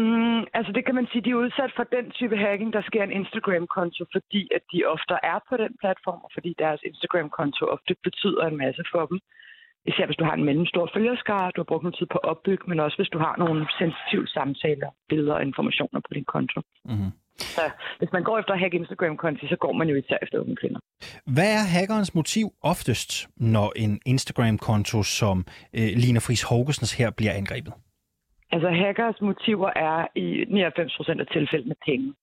Mm, 0.00 0.42
altså 0.58 0.70
det 0.76 0.82
kan 0.86 0.94
man 0.98 1.06
sige, 1.10 1.22
de 1.26 1.30
er 1.30 1.42
udsat 1.44 1.72
for 1.76 1.84
den 1.96 2.06
type 2.18 2.36
hacking, 2.44 2.72
der 2.76 2.82
sker 2.88 3.02
en 3.04 3.16
Instagram-konto, 3.20 4.02
fordi 4.14 4.42
at 4.56 4.62
de 4.72 4.78
ofte 4.94 5.14
er 5.32 5.38
på 5.48 5.54
den 5.62 5.72
platform, 5.82 6.20
og 6.26 6.30
fordi 6.36 6.50
deres 6.64 6.80
Instagram-konto 6.90 7.62
ofte 7.74 7.92
betyder 8.06 8.42
en 8.46 8.56
masse 8.64 8.82
for 8.92 9.04
dem. 9.10 9.18
Især 9.90 10.06
hvis 10.06 10.20
du 10.20 10.24
har 10.28 10.34
en 10.36 10.44
mellemstor 10.48 10.90
følgerskare, 10.94 11.52
du 11.54 11.60
har 11.60 11.70
brugt 11.70 11.84
noget 11.84 11.98
tid 11.98 12.06
på 12.14 12.18
at 12.18 12.28
opbygge, 12.32 12.64
men 12.70 12.80
også 12.80 12.96
hvis 12.98 13.14
du 13.14 13.18
har 13.26 13.34
nogle 13.42 13.60
sensitive 13.80 14.26
samtaler, 14.36 14.90
billeder 15.08 15.34
og 15.34 15.42
informationer 15.42 16.00
på 16.06 16.12
din 16.16 16.28
konto. 16.34 16.60
Mm-hmm. 16.90 17.10
Så 17.38 17.70
hvis 17.98 18.12
man 18.12 18.22
går 18.22 18.38
efter 18.38 18.52
at 18.52 18.60
hacke 18.60 18.76
Instagram-konti, 18.76 19.48
så 19.48 19.56
går 19.56 19.72
man 19.72 19.88
jo 19.88 19.96
især 19.96 20.18
efter 20.22 20.38
unge 20.38 20.56
kvinder. 20.56 20.80
Hvad 21.26 21.50
er 21.58 21.64
hackerens 21.78 22.14
motiv 22.14 22.46
oftest, 22.62 23.28
når 23.36 23.72
en 23.76 24.00
Instagram-konto 24.06 25.02
som 25.02 25.46
øh, 25.78 25.90
Lina 26.02 26.18
Friis 26.18 26.42
Hågesens 26.42 26.92
her 26.98 27.10
bliver 27.10 27.32
angrebet? 27.32 27.72
Altså 28.52 28.70
hackers 28.70 29.20
motiver 29.20 29.70
er 29.76 30.06
i 30.14 30.44
99 30.48 30.96
procent 30.96 31.20
af 31.20 31.26
tilfældene 31.26 31.74
penge. 31.86 32.14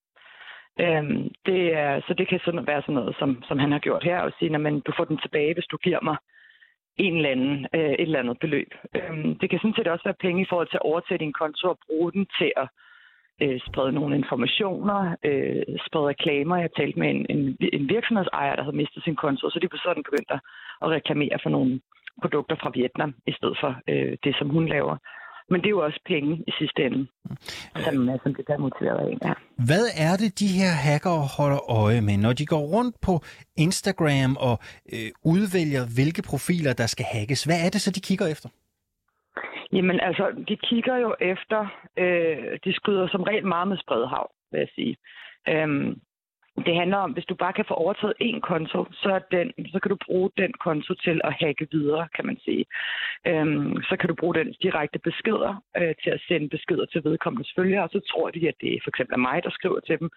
Øhm, 0.79 1.21
det 1.45 1.61
er, 1.73 2.01
så 2.07 2.13
det 2.17 2.27
kan 2.29 2.39
sådan 2.45 2.67
være 2.67 2.81
sådan 2.81 2.95
noget, 2.95 3.15
som, 3.19 3.43
som 3.47 3.59
han 3.59 3.71
har 3.71 3.79
gjort 3.79 4.03
her, 4.03 4.19
og 4.19 4.31
sige, 4.39 4.55
at 4.55 4.85
du 4.87 4.91
får 4.97 5.05
den 5.05 5.17
tilbage, 5.17 5.53
hvis 5.53 5.71
du 5.71 5.77
giver 5.77 6.01
mig 6.03 6.17
en 6.97 7.15
eller 7.17 7.29
anden, 7.29 7.67
øh, 7.75 7.91
et 7.91 8.07
eller 8.07 8.19
andet 8.19 8.39
beløb. 8.39 8.71
Øhm, 8.95 9.39
det 9.39 9.49
kan 9.49 9.59
sådan 9.59 9.77
set 9.77 9.87
også 9.87 10.03
være 10.03 10.23
penge 10.25 10.41
i 10.41 10.49
forhold 10.49 10.67
til 10.67 10.81
at 10.81 10.87
overtage 10.91 11.23
din 11.23 11.33
konto 11.33 11.69
og 11.69 11.79
bruge 11.87 12.11
den 12.11 12.25
til 12.39 12.51
at 12.57 12.67
øh, 13.41 13.59
sprede 13.67 13.91
nogle 13.91 14.15
informationer, 14.15 15.15
øh, 15.29 15.63
sprede 15.87 16.07
reklamer. 16.07 16.57
Jeg 16.57 16.69
talte 16.77 16.99
med 16.99 17.09
en, 17.09 17.25
en, 17.29 17.57
en 17.73 17.89
virksomhedsejer, 17.89 18.55
der 18.55 18.63
havde 18.63 18.81
mistet 18.81 19.03
sin 19.03 19.15
konto, 19.15 19.49
så 19.49 19.59
de 19.61 19.67
på 19.67 19.77
sådan 19.83 20.03
begyndte 20.03 20.33
at, 20.33 20.41
at 20.83 20.89
reklamere 20.89 21.37
for 21.43 21.49
nogle 21.49 21.81
produkter 22.21 22.55
fra 22.61 22.71
Vietnam, 22.73 23.11
i 23.27 23.33
stedet 23.37 23.57
for 23.61 23.71
øh, 23.91 24.17
det, 24.23 24.35
som 24.39 24.49
hun 24.49 24.67
laver. 24.67 24.97
Men 25.49 25.61
det 25.61 25.67
er 25.67 25.75
jo 25.77 25.83
også 25.85 25.99
penge 26.05 26.43
i 26.47 26.51
sidste 26.59 26.79
ende, 26.85 27.07
som, 27.85 28.09
øh, 28.09 28.19
som 28.23 28.35
det 28.35 28.45
der 28.47 28.57
motiveret 28.57 28.99
af. 29.07 29.27
Ja. 29.27 29.33
Hvad 29.69 29.85
er 30.07 30.15
det, 30.21 30.39
de 30.39 30.47
her 30.47 30.71
hackere 30.87 31.21
holder 31.37 31.71
øje 31.71 32.01
med, 32.01 32.17
når 32.17 32.33
de 32.33 32.45
går 32.45 32.63
rundt 32.75 32.95
på 33.01 33.13
Instagram 33.57 34.37
og 34.47 34.55
øh, 34.93 35.09
udvælger, 35.25 35.83
hvilke 35.95 36.21
profiler, 36.31 36.73
der 36.73 36.87
skal 36.87 37.05
hackes? 37.13 37.43
Hvad 37.43 37.59
er 37.65 37.69
det 37.69 37.81
så, 37.81 37.91
de 37.91 38.01
kigger 38.01 38.27
efter? 38.27 38.49
Jamen 39.75 39.99
altså, 39.99 40.43
de 40.47 40.55
kigger 40.57 40.95
jo 40.95 41.15
efter, 41.21 41.67
øh, 41.97 42.59
de 42.65 42.73
skyder 42.73 43.07
som 43.07 43.23
regel 43.23 43.45
meget 43.47 43.67
med 43.67 43.77
spredhav, 43.77 44.31
vil 44.51 44.59
jeg 44.59 44.67
sige. 44.75 44.97
Øhm, 45.49 46.01
det 46.65 46.75
handler 46.75 46.97
om, 46.97 47.11
hvis 47.11 47.25
du 47.25 47.35
bare 47.35 47.53
kan 47.53 47.65
få 47.67 47.73
overtaget 47.73 48.13
én 48.21 48.39
konto, 48.39 48.85
så, 48.91 49.09
er 49.09 49.19
den, 49.19 49.53
så 49.73 49.79
kan 49.79 49.89
du 49.89 49.97
bruge 50.05 50.29
den 50.37 50.53
konto 50.53 50.93
til 50.93 51.21
at 51.23 51.33
hacke 51.39 51.67
videre, 51.71 52.07
kan 52.15 52.25
man 52.25 52.37
sige. 52.45 52.65
Øhm, 53.27 53.81
så 53.89 53.97
kan 53.99 54.09
du 54.09 54.15
bruge 54.15 54.35
den 54.35 54.55
direkte 54.61 54.99
beskeder 54.99 55.63
øh, 55.77 55.95
til 56.03 56.09
at 56.09 56.21
sende 56.27 56.49
beskeder 56.49 56.85
til 56.85 57.03
vedkommendes 57.03 57.53
følgere, 57.55 57.83
og 57.83 57.89
så 57.89 57.99
tror 58.11 58.29
de, 58.29 58.47
at 58.47 58.55
det 58.61 58.83
for 58.83 58.89
eksempel 58.89 59.13
er 59.13 59.27
mig, 59.29 59.43
der 59.43 59.49
skriver 59.49 59.79
til 59.79 59.99
dem. 59.99 60.09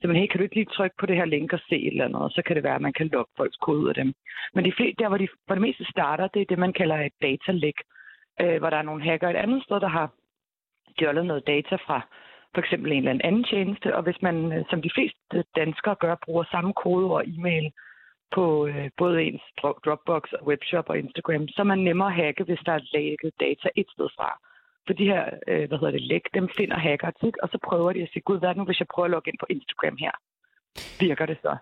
Så 0.00 0.06
man, 0.06 0.16
hey, 0.16 0.26
kan 0.26 0.38
du 0.38 0.42
ikke 0.44 0.54
lige 0.54 0.74
trykke 0.76 0.96
på 1.00 1.06
det 1.06 1.16
her 1.16 1.24
link 1.24 1.52
og 1.52 1.60
se 1.68 1.76
et 1.76 1.92
eller 1.92 2.04
andet, 2.04 2.22
og 2.22 2.30
så 2.30 2.42
kan 2.46 2.56
det 2.56 2.64
være, 2.64 2.74
at 2.74 2.86
man 2.88 2.92
kan 2.92 3.08
lokke 3.08 3.32
folks 3.36 3.56
kode 3.56 3.78
ud 3.78 3.88
af 3.88 3.94
dem. 3.94 4.14
Men 4.54 4.64
de 4.64 4.72
fleste, 4.76 5.02
der, 5.02 5.08
hvor, 5.08 5.18
de, 5.18 5.28
hvor 5.46 5.54
det 5.54 5.62
meste 5.62 5.84
starter, 5.84 6.26
det 6.26 6.42
er 6.42 6.46
det, 6.46 6.58
man 6.58 6.72
kalder 6.72 6.96
et 6.96 7.12
datalæk, 7.22 7.78
øh, 8.40 8.58
hvor 8.58 8.70
der 8.70 8.76
er 8.76 8.82
nogle 8.82 9.02
hacker 9.02 9.28
et 9.28 9.36
andet 9.36 9.64
sted, 9.64 9.80
der 9.80 9.88
har 9.88 10.10
stjålet 10.90 11.26
noget 11.26 11.46
data 11.46 11.74
fra 11.74 12.00
for 12.54 12.60
eksempel 12.60 12.92
en 12.92 13.08
eller 13.08 13.24
anden 13.24 13.44
tjeneste, 13.44 13.96
og 13.96 14.02
hvis 14.02 14.22
man, 14.22 14.52
øh, 14.52 14.64
som 14.70 14.82
de 14.82 14.90
fleste 14.94 15.44
danskere 15.56 15.94
gør, 15.94 16.14
bruger 16.24 16.44
samme 16.50 16.72
kode 16.72 17.06
og 17.10 17.24
e-mail 17.26 17.72
på 18.34 18.66
øh, 18.66 18.90
både 18.96 19.22
ens 19.22 19.42
Dropbox 19.62 20.32
og 20.32 20.46
webshop 20.46 20.88
og 20.88 20.98
Instagram, 20.98 21.48
så 21.48 21.62
er 21.62 21.70
man 21.72 21.78
nemmere 21.78 22.08
at 22.08 22.14
hacke, 22.14 22.44
hvis 22.44 22.62
der 22.66 22.72
er 22.72 22.88
lækket 22.92 23.32
data 23.40 23.68
et 23.76 23.86
sted 23.94 24.08
fra. 24.16 24.38
For 24.86 24.94
de 24.94 25.04
her, 25.04 25.24
øh, 25.48 25.68
hvad 25.68 25.78
hedder 25.78 25.96
det, 25.98 26.02
læk, 26.02 26.24
dem 26.34 26.48
finder 26.56 26.78
hacker 26.78 27.10
tit, 27.10 27.36
og 27.42 27.48
så 27.48 27.58
prøver 27.68 27.92
de 27.92 28.02
at 28.02 28.10
sige, 28.12 28.22
gud, 28.22 28.38
hvad 28.38 28.54
nu, 28.54 28.64
hvis 28.64 28.80
jeg 28.80 28.88
prøver 28.94 29.04
at 29.04 29.10
logge 29.10 29.30
ind 29.30 29.38
på 29.40 29.46
Instagram 29.50 29.96
her? 29.96 30.12
Virker 31.00 31.26
det 31.26 31.38
så? 31.42 31.56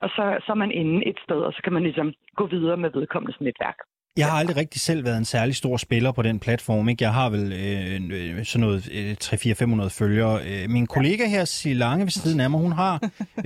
Og 0.00 0.08
så, 0.08 0.24
så 0.46 0.52
er 0.52 0.60
man 0.64 0.70
inde 0.70 1.06
et 1.06 1.18
sted, 1.24 1.40
og 1.40 1.52
så 1.52 1.60
kan 1.64 1.72
man 1.72 1.82
ligesom 1.82 2.14
gå 2.36 2.46
videre 2.46 2.76
med 2.76 2.90
vedkommendes 2.90 3.40
netværk. 3.40 3.78
Jeg 4.18 4.26
har 4.26 4.38
aldrig 4.38 4.56
rigtig 4.56 4.80
selv 4.80 5.04
været 5.04 5.18
en 5.18 5.24
særlig 5.24 5.56
stor 5.56 5.76
spiller 5.76 6.12
på 6.12 6.22
den 6.22 6.40
platform. 6.40 6.88
Ikke? 6.88 7.04
Jeg 7.04 7.12
har 7.12 7.30
vel 7.30 7.44
øh, 7.52 8.44
sådan 8.44 8.60
noget 8.66 8.82
øh, 8.98 9.12
3-4-500 9.24 9.88
følgere. 10.00 10.34
Øh, 10.48 10.70
min 10.70 10.86
kollega 10.86 11.24
her, 11.26 11.44
Sille 11.44 11.78
Lange 11.78 12.04
ved 12.04 12.10
siden 12.10 12.40
af 12.40 12.50
mig, 12.50 12.60
hun 12.60 12.72
har 12.72 12.94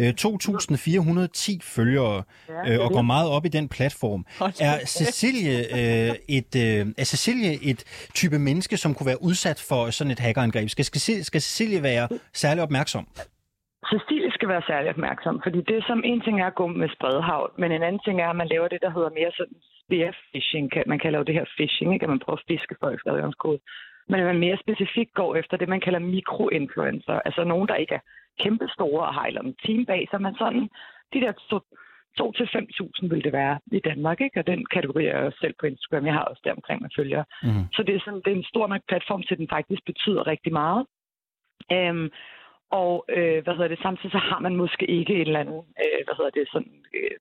øh, 0.00 0.08
2.410 0.26 1.58
følgere 1.76 2.22
øh, 2.66 2.80
og 2.84 2.88
går 2.96 3.02
meget 3.02 3.30
op 3.30 3.44
i 3.44 3.48
den 3.48 3.68
platform. 3.68 4.26
Er 4.60 4.78
Cecilie, 4.86 5.56
øh, 5.78 6.14
et, 6.38 6.52
øh, 6.64 6.86
er 6.98 7.06
Cecilie 7.12 7.52
et 7.70 8.08
type 8.14 8.38
menneske, 8.38 8.76
som 8.76 8.94
kunne 8.94 9.06
være 9.06 9.22
udsat 9.22 9.64
for 9.68 9.90
sådan 9.90 10.10
et 10.10 10.18
hackerangreb? 10.18 10.68
Skal, 10.68 10.84
skal, 10.84 11.24
skal 11.24 11.40
Cecilie 11.40 11.82
være 11.82 12.08
særlig 12.34 12.62
opmærksom? 12.62 13.06
Cecilie 13.90 14.30
skal 14.36 14.48
være 14.48 14.62
særlig 14.66 14.90
opmærksom, 14.90 15.40
fordi 15.44 15.58
det 15.70 15.84
som 15.90 16.02
en 16.04 16.20
ting 16.20 16.40
er 16.40 16.46
at 16.46 16.54
gå 16.54 16.66
med 16.66 16.88
spredhavl, 16.96 17.50
men 17.58 17.72
en 17.72 17.82
anden 17.82 18.02
ting 18.06 18.20
er, 18.20 18.28
at 18.28 18.36
man 18.36 18.48
laver 18.54 18.68
det, 18.68 18.80
der 18.82 18.90
hedder 18.96 19.10
mere 19.18 19.32
sådan 19.38 19.56
spearfishing. 19.84 20.70
Man 20.86 20.98
kalder 20.98 21.18
jo 21.18 21.24
det 21.24 21.34
her 21.34 21.44
phishing, 21.56 21.94
ikke? 21.94 22.04
at 22.04 22.10
man 22.10 22.18
prøver 22.18 22.38
at 22.38 22.44
fiske 22.48 22.74
folks 22.80 23.02
adgangskode. 23.06 23.60
Men 24.08 24.20
at 24.20 24.26
man 24.26 24.38
mere 24.38 24.58
specifikt 24.64 25.12
går 25.14 25.36
efter 25.36 25.56
det, 25.56 25.68
man 25.68 25.80
kalder 25.80 25.98
mikroinfluencer. 25.98 27.20
Altså 27.24 27.44
nogen, 27.44 27.68
der 27.68 27.74
ikke 27.74 27.94
er 27.94 28.04
kæmpe 28.40 28.68
store 28.68 29.06
og 29.06 29.14
har 29.14 29.26
eller 29.26 29.40
andet 29.40 29.56
team 29.66 29.86
bag 29.86 30.08
sig, 30.10 30.22
men 30.22 30.34
sådan 30.34 30.68
de 31.12 31.20
der 31.20 31.32
2 32.18 32.32
til 32.32 32.44
5.000 32.44 33.08
vil 33.08 33.24
det 33.24 33.32
være 33.32 33.58
i 33.72 33.80
Danmark, 33.80 34.20
ikke? 34.20 34.40
Og 34.40 34.46
den 34.46 34.66
kategori 34.66 35.06
er 35.06 35.18
jeg 35.22 35.32
selv 35.40 35.54
på 35.60 35.66
Instagram. 35.66 36.06
Jeg 36.06 36.14
har 36.14 36.24
også 36.24 36.42
der 36.44 36.52
omkring 36.52 36.82
med 36.82 36.90
følgere. 36.96 37.24
Mm. 37.42 37.64
Så 37.72 37.82
det 37.82 37.94
er, 37.94 38.00
sådan, 38.04 38.22
det 38.24 38.32
er 38.32 38.36
en 38.36 38.52
stor 38.52 38.66
nok 38.66 38.80
platform, 38.88 39.22
til 39.22 39.38
den 39.38 39.48
faktisk 39.48 39.84
betyder 39.86 40.26
rigtig 40.26 40.52
meget. 40.52 40.86
Øhm, 41.72 42.10
og 42.70 43.04
øh, 43.08 43.42
hvad 43.44 43.54
hedder 43.54 43.68
det, 43.68 43.78
samtidig 43.82 44.10
så 44.10 44.18
har 44.18 44.40
man 44.40 44.56
måske 44.56 44.86
ikke 44.86 45.14
en 45.14 45.20
eller 45.20 45.40
anden, 45.40 45.62
øh, 45.84 46.00
hvad 46.04 46.14
hedder 46.16 46.30
det, 46.30 46.48
sådan 46.52 46.84
øh, 46.94 47.16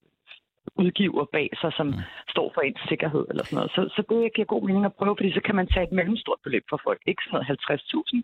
udgiver 0.76 1.26
bag 1.36 1.50
sig, 1.62 1.72
som 1.74 1.88
mm. 1.88 1.94
står 2.30 2.52
for 2.54 2.62
ens 2.62 2.82
sikkerhed 2.90 3.26
eller 3.30 3.44
sådan 3.44 3.58
noget. 3.58 3.72
Så, 3.76 3.82
så 3.96 4.02
det 4.10 4.34
giver 4.36 4.54
god 4.54 4.64
mening 4.68 4.86
at 4.86 4.98
prøve, 5.00 5.16
fordi 5.18 5.32
så 5.34 5.42
kan 5.46 5.56
man 5.56 5.68
tage 5.68 5.86
et 5.88 5.98
mellemstort 6.00 6.40
beløb 6.44 6.66
for 6.70 6.80
folk. 6.84 7.02
Ikke 7.06 7.24
sådan 7.24 7.46
noget 7.48 7.60
50.000, 7.70 8.22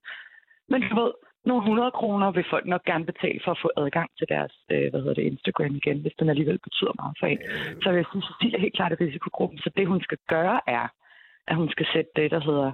men 0.72 0.82
du 0.90 0.96
ved, 1.02 1.12
nogle 1.50 1.62
100 1.62 1.92
kroner 1.92 2.32
vil 2.32 2.46
folk 2.50 2.66
nok 2.66 2.84
gerne 2.92 3.06
betale 3.06 3.40
for 3.44 3.52
at 3.52 3.62
få 3.62 3.70
adgang 3.78 4.10
til 4.18 4.28
deres 4.30 4.54
øh, 4.72 4.90
hvad 4.90 5.00
hedder 5.02 5.14
det, 5.20 5.30
Instagram 5.32 5.76
igen, 5.76 6.00
hvis 6.02 6.18
den 6.20 6.30
alligevel 6.30 6.60
betyder 6.68 6.94
meget 7.02 7.16
for 7.20 7.28
en. 7.28 7.40
Så 7.84 7.90
jeg 7.92 8.06
synes, 8.12 8.26
Cecilie 8.26 8.58
er 8.58 8.66
helt 8.66 8.76
klart 8.76 8.92
i 8.92 9.04
risikogruppen. 9.06 9.60
Så 9.60 9.70
det, 9.78 9.88
hun 9.88 10.02
skal 10.02 10.18
gøre, 10.28 10.60
er, 10.68 10.88
at 11.48 11.56
hun 11.56 11.70
skal 11.70 11.88
sætte 11.94 12.12
det, 12.16 12.32
der 12.32 12.42
hedder 12.50 12.72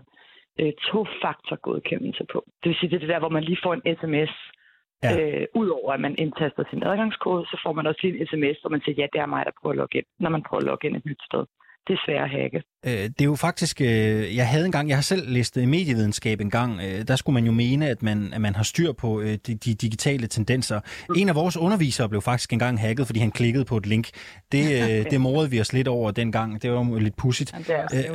øh, 0.59 0.73
to-faktor-godkendelse 0.89 2.23
på. 2.33 2.39
Det 2.59 2.69
vil 2.69 2.77
sige, 2.79 2.89
det 2.89 2.95
er 2.95 2.99
det 3.05 3.13
der, 3.13 3.19
hvor 3.19 3.35
man 3.37 3.43
lige 3.43 3.63
får 3.63 3.73
en 3.73 3.85
sms, 3.99 4.33
Ja. 5.03 5.11
øh, 5.19 5.47
Udover 5.55 5.93
at 5.93 5.99
man 5.99 6.15
indtaster 6.17 6.63
sin 6.69 6.83
adgangskode, 6.83 7.45
så 7.45 7.59
får 7.63 7.73
man 7.73 7.87
også 7.87 7.99
lige 8.03 8.19
en 8.21 8.27
sms, 8.27 8.57
hvor 8.61 8.69
man 8.69 8.81
siger, 8.81 8.95
ja, 8.97 9.07
det 9.13 9.21
er 9.21 9.25
mig, 9.25 9.45
der 9.45 9.51
prøver 9.61 9.73
at 9.73 9.77
logge 9.77 9.97
ind, 9.97 10.05
når 10.19 10.29
man 10.29 10.43
prøver 10.43 10.61
at 10.61 10.67
logge 10.69 10.87
ind 10.87 10.95
et 10.95 11.05
nyt 11.05 11.21
sted. 11.29 11.45
Det 11.87 11.93
er 11.93 12.01
svært 12.05 12.23
at 12.23 12.29
hacke. 12.29 12.63
Øh, 12.85 12.93
Det 12.93 13.21
er 13.21 13.25
jo 13.25 13.35
faktisk, 13.35 13.81
øh, 13.81 14.35
jeg 14.35 14.47
havde 14.47 14.65
engang, 14.65 14.89
jeg 14.89 14.97
har 14.97 15.01
selv 15.01 15.29
læst 15.29 15.57
øh, 15.57 15.67
medievidenskab 15.67 16.41
en 16.41 16.49
gang, 16.49 16.81
øh, 16.81 17.07
der 17.07 17.15
skulle 17.15 17.33
man 17.33 17.45
jo 17.45 17.51
mene, 17.51 17.89
at 17.89 18.03
man, 18.03 18.33
at 18.33 18.41
man 18.41 18.55
har 18.55 18.63
styr 18.63 18.91
på 18.91 19.21
øh, 19.21 19.37
de, 19.47 19.55
de 19.55 19.73
digitale 19.73 20.27
tendenser. 20.27 20.79
En 21.15 21.29
af 21.29 21.35
vores 21.35 21.57
undervisere 21.57 22.09
blev 22.09 22.21
faktisk 22.21 22.53
engang 22.53 22.79
hacket, 22.79 23.05
fordi 23.05 23.19
han 23.19 23.31
klikkede 23.31 23.65
på 23.65 23.77
et 23.77 23.85
link. 23.85 24.09
Det, 24.51 24.83
øh, 24.83 25.05
det 25.11 25.21
morede 25.21 25.49
vi 25.49 25.61
os 25.61 25.73
lidt 25.73 25.87
over 25.87 26.11
dengang. 26.11 26.61
Det 26.61 26.71
var 26.71 26.85
jo 26.85 26.97
lidt 26.97 27.17
pudsigt. 27.17 27.53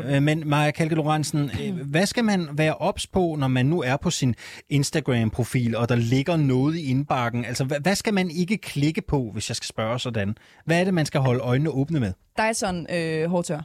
Øh, 0.08 0.22
Men 0.22 0.42
Maja 0.48 0.70
Kalke 0.70 0.94
Lorentzen, 0.94 1.50
øh, 1.62 1.74
hvad 1.86 2.06
skal 2.06 2.24
man 2.24 2.48
være 2.52 2.74
ops 2.74 3.06
på, 3.06 3.36
når 3.38 3.48
man 3.48 3.66
nu 3.66 3.82
er 3.82 3.96
på 3.96 4.10
sin 4.10 4.34
Instagram-profil, 4.70 5.76
og 5.76 5.88
der 5.88 5.96
ligger 5.96 6.36
noget 6.36 6.76
i 6.76 6.90
indbakken? 6.90 7.44
Altså, 7.44 7.64
hvad, 7.64 7.80
hvad 7.80 7.94
skal 7.94 8.14
man 8.14 8.30
ikke 8.30 8.58
klikke 8.58 9.02
på, 9.08 9.30
hvis 9.32 9.50
jeg 9.50 9.56
skal 9.56 9.66
spørge 9.66 9.98
sådan? 9.98 10.34
Hvad 10.64 10.80
er 10.80 10.84
det, 10.84 10.94
man 10.94 11.06
skal 11.06 11.20
holde 11.20 11.40
øjnene 11.40 11.70
åbne 11.70 12.00
med? 12.00 12.12
Dyson 12.38 12.86
øh, 12.94 13.30
hårdtør. 13.30 13.60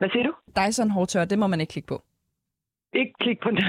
Hvad 0.00 0.10
siger 0.10 0.24
du? 0.28 0.32
Dyson 0.58 0.90
hårdtør, 0.90 1.24
det 1.24 1.38
må 1.38 1.46
man 1.46 1.60
ikke 1.60 1.72
klikke 1.72 1.92
på. 1.94 1.98
Ikke 2.92 3.14
klik 3.20 3.40
på 3.40 3.50
den. 3.50 3.62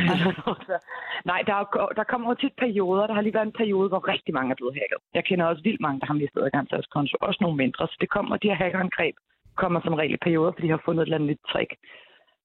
Nej, 1.32 1.42
der, 1.48 1.56
er, 1.62 1.66
der 2.00 2.04
kommer 2.12 2.30
jo 2.30 2.36
tit 2.36 2.56
perioder. 2.64 3.08
Der 3.08 3.14
har 3.14 3.22
lige 3.22 3.34
været 3.34 3.46
en 3.46 3.60
periode, 3.62 3.90
hvor 3.90 4.08
rigtig 4.08 4.34
mange 4.34 4.52
er 4.52 4.56
blevet 4.56 4.74
hacket. 4.80 5.00
Jeg 5.14 5.24
kender 5.26 5.46
også 5.46 5.64
vildt 5.64 5.82
mange, 5.82 6.00
der 6.00 6.06
har 6.06 6.14
mistet 6.14 6.44
adgang 6.44 6.68
til 6.68 6.76
deres 6.76 6.92
konto. 6.96 7.18
Også 7.22 7.40
nogle 7.42 7.58
mindre. 7.58 7.88
Så 7.88 7.98
det 8.02 8.10
kommer, 8.10 8.38
de 8.38 8.48
her 8.48 8.56
hackerangreb 8.56 9.16
kommer 9.56 9.80
som 9.82 9.94
regel 9.94 10.14
i 10.14 10.26
perioder, 10.28 10.52
fordi 10.52 10.68
de 10.68 10.76
har 10.76 10.82
fundet 10.86 11.02
et 11.02 11.06
eller 11.06 11.18
andet 11.18 11.30
nyt 11.30 11.44
trick. 11.52 11.72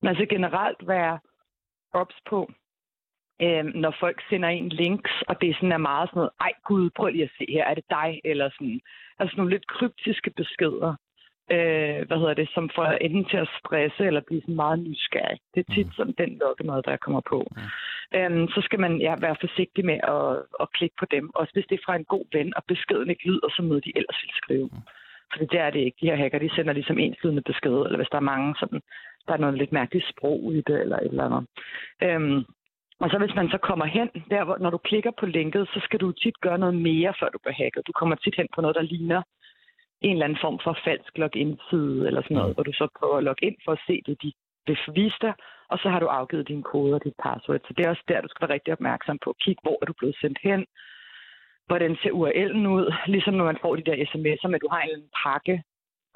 Men 0.00 0.09
altså 0.09 0.26
generelt 0.35 0.88
være 0.88 1.19
ops 2.00 2.19
på, 2.31 2.38
øh, 3.43 3.64
når 3.64 3.95
folk 4.00 4.19
sender 4.31 4.49
en 4.49 4.69
links, 4.69 5.12
og 5.28 5.40
det 5.40 5.55
sådan 5.55 5.73
er 5.73 5.87
meget 5.90 6.09
sådan 6.09 6.19
noget, 6.19 6.31
ej 6.40 6.52
gud, 6.64 6.90
prøv 6.97 7.09
lige 7.09 7.25
at 7.25 7.37
se 7.38 7.47
her, 7.49 7.64
er 7.64 7.75
det 7.75 7.85
dig? 7.90 8.21
Eller 8.25 8.50
sådan, 8.50 8.81
altså 9.19 9.35
nogle 9.37 9.52
lidt 9.52 9.66
kryptiske 9.66 10.31
beskeder, 10.31 10.95
øh, 11.55 11.99
hvad 12.07 12.19
hedder 12.19 12.35
det, 12.35 12.49
som 12.55 12.71
får 12.75 12.87
enten 13.07 13.25
til 13.25 13.37
at 13.37 13.53
stresse 13.59 14.03
eller 14.07 14.21
blive 14.26 14.41
sådan 14.41 14.62
meget 14.65 14.79
nysgerrig. 14.79 15.38
Det 15.55 15.61
er 15.61 15.75
tit 15.75 15.88
sådan 15.97 16.15
den 16.19 16.38
lokkemad, 16.43 16.83
der 16.83 16.97
kommer 16.97 17.21
på. 17.33 17.38
Øhm, 18.15 18.49
så 18.49 18.61
skal 18.67 18.81
man 18.81 18.93
ja, 19.07 19.15
være 19.21 19.37
forsigtig 19.41 19.85
med 19.85 19.99
at, 20.15 20.31
at 20.62 20.73
klikke 20.76 20.97
på 20.99 21.07
dem. 21.11 21.31
Også 21.35 21.53
hvis 21.53 21.67
det 21.69 21.76
er 21.76 21.87
fra 21.87 21.97
en 21.97 22.05
god 22.15 22.25
ven, 22.33 22.53
og 22.57 22.62
beskeden 22.69 23.11
ikke 23.11 23.26
lyder 23.26 23.49
som 23.57 23.65
noget, 23.65 23.85
de 23.85 23.97
ellers 23.99 24.19
ville 24.23 24.37
skrive. 24.43 24.71
For 25.33 25.45
det 25.45 25.61
er 25.61 25.71
det 25.71 25.81
ikke. 25.81 25.99
De 26.00 26.07
her 26.11 26.17
hacker, 26.17 26.38
de 26.38 26.55
sender 26.55 26.73
ligesom 26.73 26.99
enslydende 26.99 27.43
beskeder, 27.43 27.85
eller 27.85 27.99
hvis 27.99 28.12
der 28.12 28.19
er 28.19 28.31
mange, 28.33 28.55
sådan, 28.61 28.81
der 29.26 29.33
er 29.35 29.43
noget 29.45 29.59
lidt 29.59 29.73
mærkeligt 29.73 30.09
sprog 30.12 30.55
i 30.55 30.61
det, 30.67 30.81
eller 30.81 30.97
et 30.97 31.11
eller 31.11 31.25
andet. 31.25 31.43
Øhm, 32.03 32.45
og 33.00 33.11
så 33.11 33.19
hvis 33.19 33.35
man 33.35 33.49
så 33.50 33.59
kommer 33.59 33.85
hen, 33.85 34.09
der 34.31 34.45
hvor, 34.45 34.57
når 34.61 34.71
du 34.71 34.79
klikker 34.79 35.11
på 35.21 35.26
linket, 35.26 35.69
så 35.69 35.80
skal 35.85 36.00
du 36.00 36.13
tit 36.13 36.41
gøre 36.41 36.59
noget 36.59 36.75
mere, 36.75 37.15
før 37.21 37.28
du 37.28 37.39
bliver 37.39 37.54
hacket. 37.54 37.87
Du 37.87 37.93
kommer 37.93 38.17
tit 38.17 38.37
hen 38.37 38.49
på 38.54 38.61
noget, 38.61 38.76
der 38.76 38.82
ligner 38.82 39.23
en 40.00 40.13
eller 40.13 40.25
anden 40.25 40.39
form 40.45 40.59
for 40.65 40.78
falsk 40.85 41.13
login-side, 41.23 42.06
eller 42.06 42.23
sådan 42.23 42.37
noget, 42.37 42.54
hvor 42.54 42.65
du 42.69 42.73
så 42.73 42.87
prøver 42.99 43.17
at 43.19 43.25
logge 43.25 43.47
ind 43.47 43.56
for 43.65 43.73
at 43.73 43.82
se 43.87 44.02
det, 44.06 44.23
de 44.23 44.32
vil 44.67 44.78
vise 44.95 45.19
dig, 45.21 45.35
og 45.73 45.78
så 45.78 45.89
har 45.93 46.00
du 46.00 46.06
afgivet 46.06 46.49
dine 46.49 46.63
koder 46.63 46.95
og 46.99 47.04
dit 47.04 47.19
password. 47.25 47.61
Så 47.67 47.73
det 47.76 47.82
er 47.87 47.91
også 47.91 48.04
der, 48.09 48.21
du 48.21 48.28
skal 48.28 48.43
være 48.49 48.54
rigtig 48.54 48.73
opmærksom 48.73 49.19
på. 49.25 49.35
Kig, 49.43 49.56
hvor 49.63 49.78
er 49.82 49.87
du 49.87 49.95
blevet 50.00 50.17
sendt 50.23 50.39
hen, 50.43 50.61
hvordan 51.67 51.97
ser 52.02 52.13
URL'en 52.21 52.65
ud, 52.76 52.87
ligesom 53.15 53.35
når 53.35 53.45
man 53.45 53.59
får 53.63 53.76
de 53.76 53.87
der 53.89 53.97
sms'er, 54.11 54.49
men 54.49 54.61
du 54.65 54.69
har 54.75 54.82
en 54.82 55.04
pakke, 55.25 55.56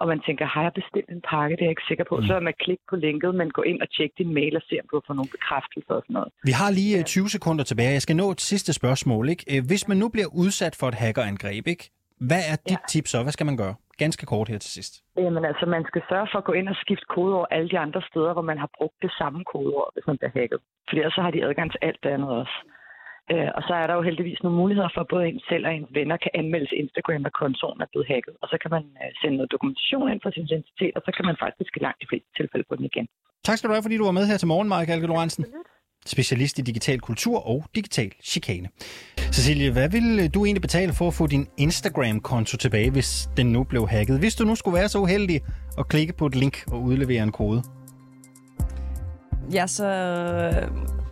og 0.00 0.06
man 0.12 0.20
tænker, 0.26 0.44
har 0.54 0.62
jeg 0.62 0.72
bestilt 0.80 1.08
en 1.16 1.22
pakke? 1.30 1.56
Det 1.56 1.62
er 1.62 1.66
jeg 1.70 1.76
ikke 1.76 1.88
sikker 1.90 2.04
på. 2.10 2.16
Mm. 2.16 2.26
Så 2.28 2.32
er 2.34 2.40
man 2.48 2.54
klikke 2.64 2.84
på 2.90 2.96
linket, 2.96 3.34
men 3.34 3.50
gå 3.50 3.62
ind 3.62 3.82
og 3.84 3.88
tjek 3.96 4.10
din 4.18 4.34
mail 4.34 4.56
og 4.56 4.62
se, 4.68 4.74
om 4.82 4.86
du 4.90 4.96
har 4.96 5.04
fået 5.06 5.16
nogle 5.20 5.34
bekræftelser 5.36 5.94
og 5.98 6.02
sådan 6.06 6.14
noget. 6.14 6.30
Vi 6.48 6.52
har 6.60 6.70
lige 6.70 6.98
øh, 6.98 7.04
20 7.04 7.28
sekunder 7.28 7.64
tilbage. 7.64 7.92
Jeg 7.98 8.02
skal 8.02 8.16
nå 8.16 8.30
et 8.30 8.40
sidste 8.40 8.72
spørgsmål. 8.72 9.28
Ikke? 9.28 9.44
Øh, 9.52 9.62
Hvis 9.70 9.88
man 9.88 9.96
nu 9.96 10.08
bliver 10.08 10.30
udsat 10.42 10.74
for 10.80 10.86
et 10.88 10.94
hackerangreb, 10.94 11.66
ikke? 11.66 11.90
Hvad 12.28 12.42
er 12.52 12.56
dit 12.68 12.82
ja. 12.84 12.88
tip 12.92 13.06
så? 13.12 13.18
Hvad 13.22 13.32
skal 13.36 13.46
man 13.50 13.56
gøre? 13.62 13.74
Ganske 14.02 14.24
kort 14.32 14.48
her 14.48 14.58
til 14.58 14.72
sidst. 14.78 14.92
Jamen 15.16 15.44
altså, 15.50 15.64
man 15.66 15.84
skal 15.90 16.02
sørge 16.10 16.28
for 16.32 16.38
at 16.38 16.48
gå 16.48 16.52
ind 16.60 16.68
og 16.68 16.76
skifte 16.84 17.06
kodeord 17.14 17.48
alle 17.50 17.68
de 17.72 17.78
andre 17.78 18.02
steder, 18.10 18.32
hvor 18.32 18.46
man 18.50 18.58
har 18.58 18.70
brugt 18.78 18.98
det 19.02 19.12
samme 19.20 19.44
kodeord, 19.52 19.90
hvis 19.94 20.06
man 20.06 20.16
bliver 20.18 20.34
hacket. 20.38 20.60
Fordi 20.88 20.98
ellers 21.00 21.14
så 21.18 21.22
har 21.26 21.32
de 21.36 21.44
adgang 21.48 21.68
til 21.70 21.80
alt 21.88 22.00
det 22.02 22.10
andet 22.16 22.30
også. 22.42 22.56
Øh, 23.32 23.50
og 23.56 23.62
så 23.68 23.72
er 23.82 23.86
der 23.86 23.94
jo 23.98 24.02
heldigvis 24.08 24.42
nogle 24.42 24.58
muligheder 24.62 24.90
for, 24.94 25.00
at 25.04 25.10
både 25.14 25.24
ens 25.28 25.44
selv 25.50 25.64
og 25.66 25.72
ens 25.76 25.90
venner 25.98 26.16
kan 26.24 26.32
anmelde 26.40 26.76
Instagram, 26.82 27.22
at 27.28 27.34
kontoen 27.42 27.80
er 27.84 27.88
blevet 27.92 28.08
hacket. 28.12 28.34
Og 28.42 28.46
så 28.52 28.56
kan 28.62 28.70
man 28.76 28.84
øh, 29.02 29.10
sende 29.20 29.36
noget 29.36 29.52
dokumentation 29.54 30.06
ind 30.12 30.20
for 30.22 30.30
sin 30.30 30.44
identitet, 30.50 30.92
og 30.98 31.02
så 31.06 31.10
kan 31.16 31.24
man 31.28 31.36
faktisk 31.44 31.72
i 31.76 31.80
langt 31.86 32.00
de 32.02 32.08
fleste 32.10 32.28
tilfælde 32.38 32.64
få 32.68 32.74
den 32.76 32.86
igen. 32.92 33.06
Tak 33.46 33.56
skal 33.56 33.68
du 33.68 33.74
have, 33.76 33.86
fordi 33.86 33.96
du 34.00 34.06
var 34.10 34.16
med 34.18 34.26
her 34.30 34.38
til 34.40 34.48
morgen, 34.52 34.68
Kalke 34.90 35.06
Lorentzen. 35.12 35.44
Specialist 36.06 36.58
i 36.58 36.62
digital 36.62 37.00
kultur 37.00 37.48
og 37.48 37.64
digital 37.74 38.12
chikane. 38.22 38.68
Cecilie, 39.32 39.70
hvad 39.70 39.88
vil 39.88 40.30
du 40.34 40.44
egentlig 40.44 40.62
betale 40.62 40.92
for 40.92 41.08
at 41.08 41.14
få 41.14 41.26
din 41.26 41.46
Instagram-konto 41.56 42.56
tilbage, 42.56 42.90
hvis 42.90 43.28
den 43.36 43.46
nu 43.46 43.64
blev 43.64 43.88
hacket? 43.88 44.18
Hvis 44.18 44.34
du 44.34 44.44
nu 44.44 44.54
skulle 44.54 44.74
være 44.74 44.88
så 44.88 44.98
uheldig 44.98 45.40
at 45.78 45.88
klikke 45.88 46.12
på 46.12 46.26
et 46.26 46.34
link 46.34 46.64
og 46.66 46.82
udlevere 46.82 47.22
en 47.22 47.32
kode. 47.32 47.62
Ja, 49.52 49.66
så... 49.66 49.84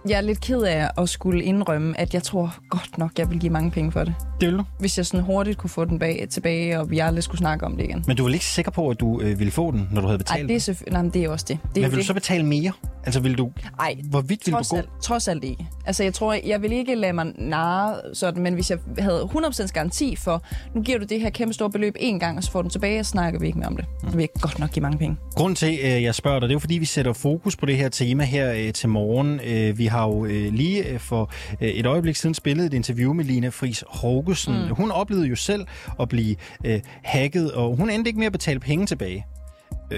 Jeg 0.08 0.16
er 0.16 0.20
lidt 0.20 0.40
ked 0.40 0.62
af 0.62 0.88
at 0.98 1.08
skulle 1.08 1.44
indrømme, 1.44 2.00
at 2.00 2.14
jeg 2.14 2.22
tror 2.22 2.54
godt 2.68 2.98
nok, 2.98 3.10
jeg 3.18 3.30
vil 3.30 3.38
give 3.40 3.52
mange 3.52 3.70
penge 3.70 3.92
for 3.92 4.04
det. 4.04 4.14
Det 4.40 4.48
vil 4.48 4.58
du. 4.58 4.64
Hvis 4.78 4.96
jeg 4.98 5.06
sådan 5.06 5.24
hurtigt 5.24 5.58
kunne 5.58 5.70
få 5.70 5.84
den 5.84 5.98
bag, 5.98 6.26
tilbage, 6.30 6.80
og 6.80 6.90
vi 6.90 6.98
aldrig 6.98 7.24
skulle 7.24 7.38
snakke 7.38 7.66
om 7.66 7.76
det 7.76 7.84
igen. 7.84 8.04
Men 8.06 8.16
du 8.16 8.24
vel 8.24 8.32
ikke 8.34 8.44
sikker 8.44 8.70
på, 8.70 8.88
at 8.88 9.00
du 9.00 9.20
øh, 9.20 9.38
ville 9.38 9.50
få 9.50 9.70
den, 9.70 9.88
når 9.92 10.00
du 10.00 10.06
havde 10.06 10.18
Ej, 10.28 10.34
betalt? 10.36 10.48
det 10.48 10.68
er, 10.68 10.72
selvfø- 10.72 10.90
Nej, 10.92 11.02
men 11.02 11.10
det 11.10 11.24
er 11.24 11.28
også 11.28 11.44
det. 11.48 11.58
det 11.74 11.74
Men 11.74 11.82
vil 11.82 11.90
du 11.92 11.96
det. 11.96 12.06
så 12.06 12.14
betale 12.14 12.44
mere? 12.46 12.72
Altså, 13.04 13.20
vil 13.20 13.38
du... 13.38 13.50
Ej, 13.80 13.94
Hvorvidt 14.04 14.46
vil 14.46 14.54
du 14.54 14.62
gå? 14.70 14.76
alt, 14.76 14.88
trods 15.02 15.28
alt 15.28 15.44
ikke. 15.44 15.66
Altså, 15.86 16.02
jeg 16.02 16.14
tror, 16.14 16.36
jeg 16.46 16.62
vil 16.62 16.72
ikke 16.72 16.94
lade 16.94 17.12
mig 17.12 17.26
narre 17.38 17.94
sådan, 18.14 18.42
men 18.42 18.54
hvis 18.54 18.70
jeg 18.70 18.78
havde 18.98 19.20
100% 19.22 19.66
garanti 19.72 20.16
for, 20.16 20.42
nu 20.74 20.82
giver 20.82 20.98
du 20.98 21.04
det 21.04 21.20
her 21.20 21.30
kæmpe 21.30 21.54
store 21.54 21.70
beløb 21.70 21.94
en 22.00 22.20
gang, 22.20 22.36
og 22.38 22.44
så 22.44 22.50
får 22.50 22.62
du 22.62 22.62
den 22.62 22.70
tilbage, 22.70 23.00
og 23.00 23.06
snakker 23.06 23.40
vi 23.40 23.46
ikke 23.46 23.58
mere 23.58 23.68
om 23.68 23.76
det. 23.76 23.84
Så 24.02 24.10
vil 24.16 24.18
jeg 24.20 24.28
godt 24.40 24.58
nok 24.58 24.70
give 24.70 24.82
mange 24.82 24.98
penge. 24.98 25.16
Grunden 25.34 25.54
til, 25.56 25.76
at 25.82 26.02
jeg 26.02 26.14
spørger 26.14 26.40
dig, 26.40 26.48
det 26.48 26.52
er 26.52 26.54
jo 26.54 26.58
fordi, 26.60 26.74
vi 26.78 26.84
sætter 26.84 27.12
fokus 27.12 27.56
på 27.56 27.66
det 27.66 27.76
her 27.76 27.88
tema 27.88 28.24
her 28.24 28.52
øh, 28.52 28.72
til 28.72 28.88
morgen. 28.88 29.40
Øh, 29.46 29.78
vi 29.78 29.86
har 29.86 29.97
jo 30.04 30.24
øh, 30.24 30.52
lige 30.52 30.88
øh, 30.88 31.00
for 31.00 31.32
øh, 31.60 31.68
et 31.68 31.86
øjeblik 31.86 32.16
siden 32.16 32.34
spillet 32.34 32.66
et 32.66 32.74
interview 32.74 33.12
med 33.12 33.24
Lina 33.24 33.48
Friis 33.48 33.84
Hågesen. 33.88 34.54
Mm. 34.54 34.74
Hun 34.74 34.90
oplevede 34.90 35.26
jo 35.26 35.36
selv 35.36 35.66
at 36.00 36.08
blive 36.08 36.36
øh, 36.64 36.80
hacket, 37.04 37.52
og 37.52 37.76
hun 37.76 37.90
endte 37.90 38.08
ikke 38.08 38.18
med 38.18 38.26
at 38.26 38.32
betale 38.32 38.60
penge 38.60 38.86
tilbage. 38.86 39.26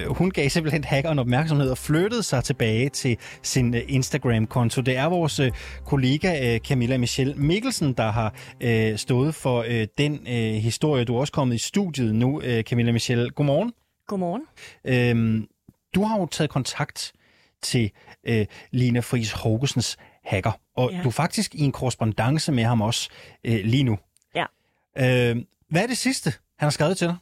Hun 0.07 0.31
gav 0.31 0.49
simpelthen 0.49 0.85
hackeren 0.85 1.19
opmærksomhed 1.19 1.71
og 1.71 1.79
flyttede 1.79 2.23
sig 2.23 2.45
tilbage 2.45 2.89
til 2.89 3.17
sin 3.43 3.75
Instagram-konto. 3.89 4.81
Det 4.81 4.97
er 4.97 5.07
vores 5.07 5.41
kollega 5.85 6.59
Camilla 6.59 6.99
Michelle 6.99 7.35
Mikkelsen, 7.35 7.93
der 7.93 8.11
har 8.11 8.35
stået 8.97 9.35
for 9.35 9.65
den 9.99 10.27
historie. 10.61 11.05
Du 11.05 11.17
er 11.17 11.21
også 11.21 11.33
kommet 11.33 11.55
i 11.55 11.59
studiet 11.59 12.15
nu, 12.15 12.43
Camilla 12.63 12.93
Michelle. 12.93 13.31
Godmorgen. 13.31 13.73
Godmorgen. 14.07 14.43
Øhm, 14.85 15.47
du 15.95 16.05
har 16.05 16.19
jo 16.19 16.27
taget 16.27 16.51
kontakt 16.51 17.13
til 17.63 17.91
øh, 18.25 18.47
Lina 18.71 19.01
Friis 19.01 19.33
Hågesens 19.33 19.97
hacker, 20.25 20.53
og. 20.77 20.93
Ja. 20.93 21.01
du 21.03 21.09
er 21.09 21.13
faktisk 21.13 21.55
i 21.55 21.61
en 21.61 21.73
korrespondence 21.73 22.53
med 22.53 22.65
ham 22.65 22.81
også 22.81 23.11
øh, 23.45 23.61
lige 23.65 23.83
nu. 23.83 23.99
Ja. 24.35 24.45
Øh, 24.99 25.37
hvad 25.71 25.83
er 25.83 25.87
det 25.87 25.99
sidste, 25.99 26.31
han 26.31 26.67
har 26.67 26.71
skrevet 26.71 26.97
til 26.97 27.07
dig? 27.07 27.17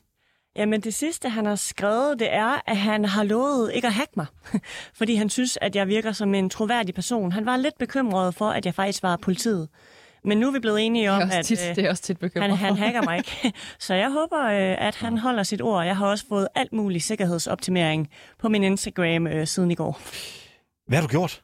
Jamen 0.57 0.81
det 0.81 0.95
sidste, 0.95 1.29
han 1.29 1.47
har 1.47 1.55
skrevet, 1.55 2.19
det 2.19 2.35
er, 2.35 2.61
at 2.67 2.77
han 2.77 3.05
har 3.05 3.23
lovet 3.25 3.73
ikke 3.75 3.87
at 3.87 3.93
hacke 3.93 4.13
mig. 4.17 4.27
Fordi 4.99 5.15
han 5.15 5.31
synes, 5.31 5.59
at 5.61 5.77
jeg 5.77 5.89
virker 5.89 6.13
som 6.13 6.35
en 6.35 6.51
troværdig 6.51 6.95
person. 6.95 7.33
Han 7.33 7.47
var 7.47 7.57
lidt 7.57 7.79
bekymret 7.79 8.35
for, 8.35 8.51
at 8.51 8.67
jeg 8.67 8.75
faktisk 8.75 9.03
var 9.03 9.17
politiet. 9.17 9.69
Men 10.29 10.39
nu 10.39 10.49
er 10.49 10.53
vi 10.53 10.59
blevet 10.59 10.87
enige 10.87 11.11
om, 11.11 11.21
Det 11.21 11.31
at 11.31 11.45
tit, 11.45 11.61
øh, 11.71 11.77
det 11.77 11.85
er 11.85 11.91
også 11.91 12.03
tit 12.03 12.19
bekymret. 12.19 12.51
han, 12.51 12.59
han 12.59 12.77
hacker 12.77 13.03
mig 13.03 13.19
ikke. 13.19 13.53
Så 13.87 13.95
jeg 13.95 14.11
håber, 14.11 14.45
øh, 14.45 14.87
at 14.87 14.97
han 14.97 15.19
holder 15.19 15.43
sit 15.43 15.63
ord. 15.63 15.85
Jeg 15.85 15.97
har 15.97 16.07
også 16.07 16.25
fået 16.29 16.49
alt 16.55 16.73
mulig 16.73 17.03
sikkerhedsoptimering 17.03 18.09
på 18.39 18.49
min 18.49 18.65
Instagram 18.65 19.27
øh, 19.27 19.47
siden 19.47 19.71
i 19.71 19.75
går. 19.75 20.01
Hvad 20.87 20.99
har 20.99 21.07
du 21.07 21.11
gjort? 21.11 21.43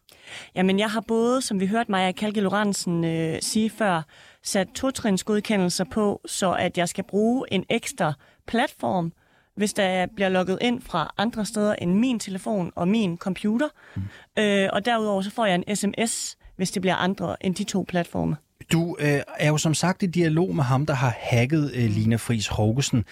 Jamen, 0.54 0.78
jeg 0.78 0.90
har 0.90 1.00
både, 1.00 1.42
som 1.42 1.60
vi 1.60 1.66
hørte 1.66 1.90
Maja 1.90 2.12
Kalke 2.12 2.40
Lorentzen 2.40 3.04
øh, 3.04 3.38
sige 3.42 3.70
før, 3.70 4.02
sat 4.42 4.68
totrinsgodkendelser 4.74 5.84
på, 5.84 6.20
så 6.26 6.52
at 6.52 6.78
jeg 6.78 6.88
skal 6.88 7.04
bruge 7.04 7.52
en 7.52 7.64
ekstra 7.70 8.12
platform, 8.46 9.12
hvis 9.56 9.72
der 9.72 10.06
bliver 10.16 10.28
logget 10.28 10.58
ind 10.60 10.82
fra 10.82 11.14
andre 11.18 11.44
steder 11.44 11.74
end 11.74 11.94
min 11.94 12.18
telefon 12.18 12.72
og 12.74 12.88
min 12.88 13.18
computer. 13.18 13.68
Mm. 13.96 14.02
Øh, 14.38 14.68
og 14.72 14.84
derudover 14.84 15.22
så 15.22 15.30
får 15.30 15.46
jeg 15.46 15.62
en 15.66 15.76
sms, 15.76 16.36
hvis 16.56 16.70
det 16.70 16.82
bliver 16.82 16.96
andre 16.96 17.36
end 17.40 17.54
de 17.54 17.64
to 17.64 17.84
platforme. 17.88 18.36
Du 18.74 18.96
øh, 19.00 19.20
er 19.38 19.48
jo 19.48 19.58
som 19.58 19.74
sagt 19.74 20.02
i 20.02 20.06
dialog 20.06 20.54
med 20.54 20.64
ham, 20.64 20.86
der 20.86 20.94
har 20.94 21.14
hacket 21.20 21.72
øh, 21.74 21.90
Lina 21.90 22.16
Friis 22.16 22.46
Hågesen. 22.46 23.04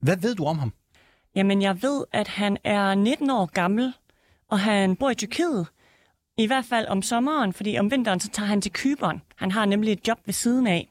Hvad 0.00 0.16
ved 0.16 0.34
du 0.34 0.44
om 0.44 0.58
ham? 0.58 0.72
Jamen, 1.36 1.62
jeg 1.62 1.82
ved, 1.82 2.04
at 2.12 2.28
han 2.28 2.56
er 2.64 2.94
19 2.94 3.30
år 3.30 3.46
gammel, 3.46 3.92
og 4.50 4.60
han 4.60 4.96
bor 4.96 5.10
i 5.10 5.14
Tyrkiet. 5.14 5.66
I 6.38 6.46
hvert 6.46 6.64
fald 6.64 6.86
om 6.86 7.02
sommeren, 7.02 7.52
fordi 7.52 7.78
om 7.78 7.90
vinteren 7.90 8.20
så 8.20 8.28
tager 8.28 8.46
han 8.46 8.60
til 8.60 8.72
Kyberen. 8.72 9.22
Han 9.36 9.50
har 9.50 9.64
nemlig 9.64 9.92
et 9.92 10.08
job 10.08 10.18
ved 10.24 10.34
siden 10.34 10.66
af. 10.66 10.88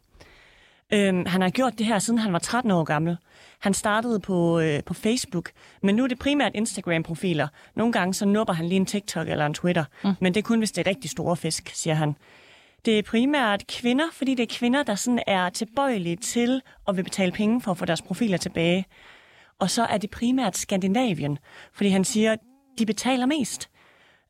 Øhm, 0.93 1.25
han 1.25 1.41
har 1.41 1.49
gjort 1.49 1.73
det 1.77 1.85
her, 1.85 1.99
siden 1.99 2.19
han 2.19 2.33
var 2.33 2.39
13 2.39 2.71
år 2.71 2.83
gammel. 2.83 3.17
Han 3.59 3.73
startede 3.73 4.19
på, 4.19 4.59
øh, 4.59 4.83
på 4.83 4.93
Facebook, 4.93 5.51
men 5.81 5.95
nu 5.95 6.03
er 6.03 6.07
det 6.07 6.19
primært 6.19 6.51
Instagram-profiler. 6.55 7.47
Nogle 7.75 7.93
gange 7.93 8.13
så 8.13 8.25
nupper 8.25 8.53
han 8.53 8.65
lige 8.65 8.77
en 8.79 8.85
TikTok 8.85 9.29
eller 9.29 9.45
en 9.45 9.53
Twitter, 9.53 9.85
mm. 10.03 10.13
men 10.21 10.33
det 10.33 10.39
er 10.39 10.43
kun, 10.43 10.59
hvis 10.59 10.71
det 10.71 10.87
er 10.87 10.89
rigtig 10.89 11.09
store 11.09 11.35
fisk, 11.35 11.71
siger 11.73 11.93
han. 11.93 12.15
Det 12.85 12.99
er 12.99 13.03
primært 13.03 13.67
kvinder, 13.67 14.05
fordi 14.13 14.35
det 14.35 14.43
er 14.43 14.57
kvinder, 14.57 14.83
der 14.83 14.95
sådan 14.95 15.23
er 15.27 15.49
tilbøjelige 15.49 16.15
til 16.15 16.61
at 16.87 16.97
vil 16.97 17.03
betale 17.03 17.31
penge 17.31 17.61
for 17.61 17.71
at 17.71 17.77
få 17.77 17.85
deres 17.85 18.01
profiler 18.01 18.37
tilbage. 18.37 18.85
Og 19.59 19.69
så 19.69 19.83
er 19.85 19.97
det 19.97 20.09
primært 20.09 20.57
Skandinavien, 20.57 21.37
fordi 21.73 21.89
han 21.89 22.03
siger, 22.03 22.35
de 22.77 22.85
betaler 22.85 23.25
mest. 23.25 23.69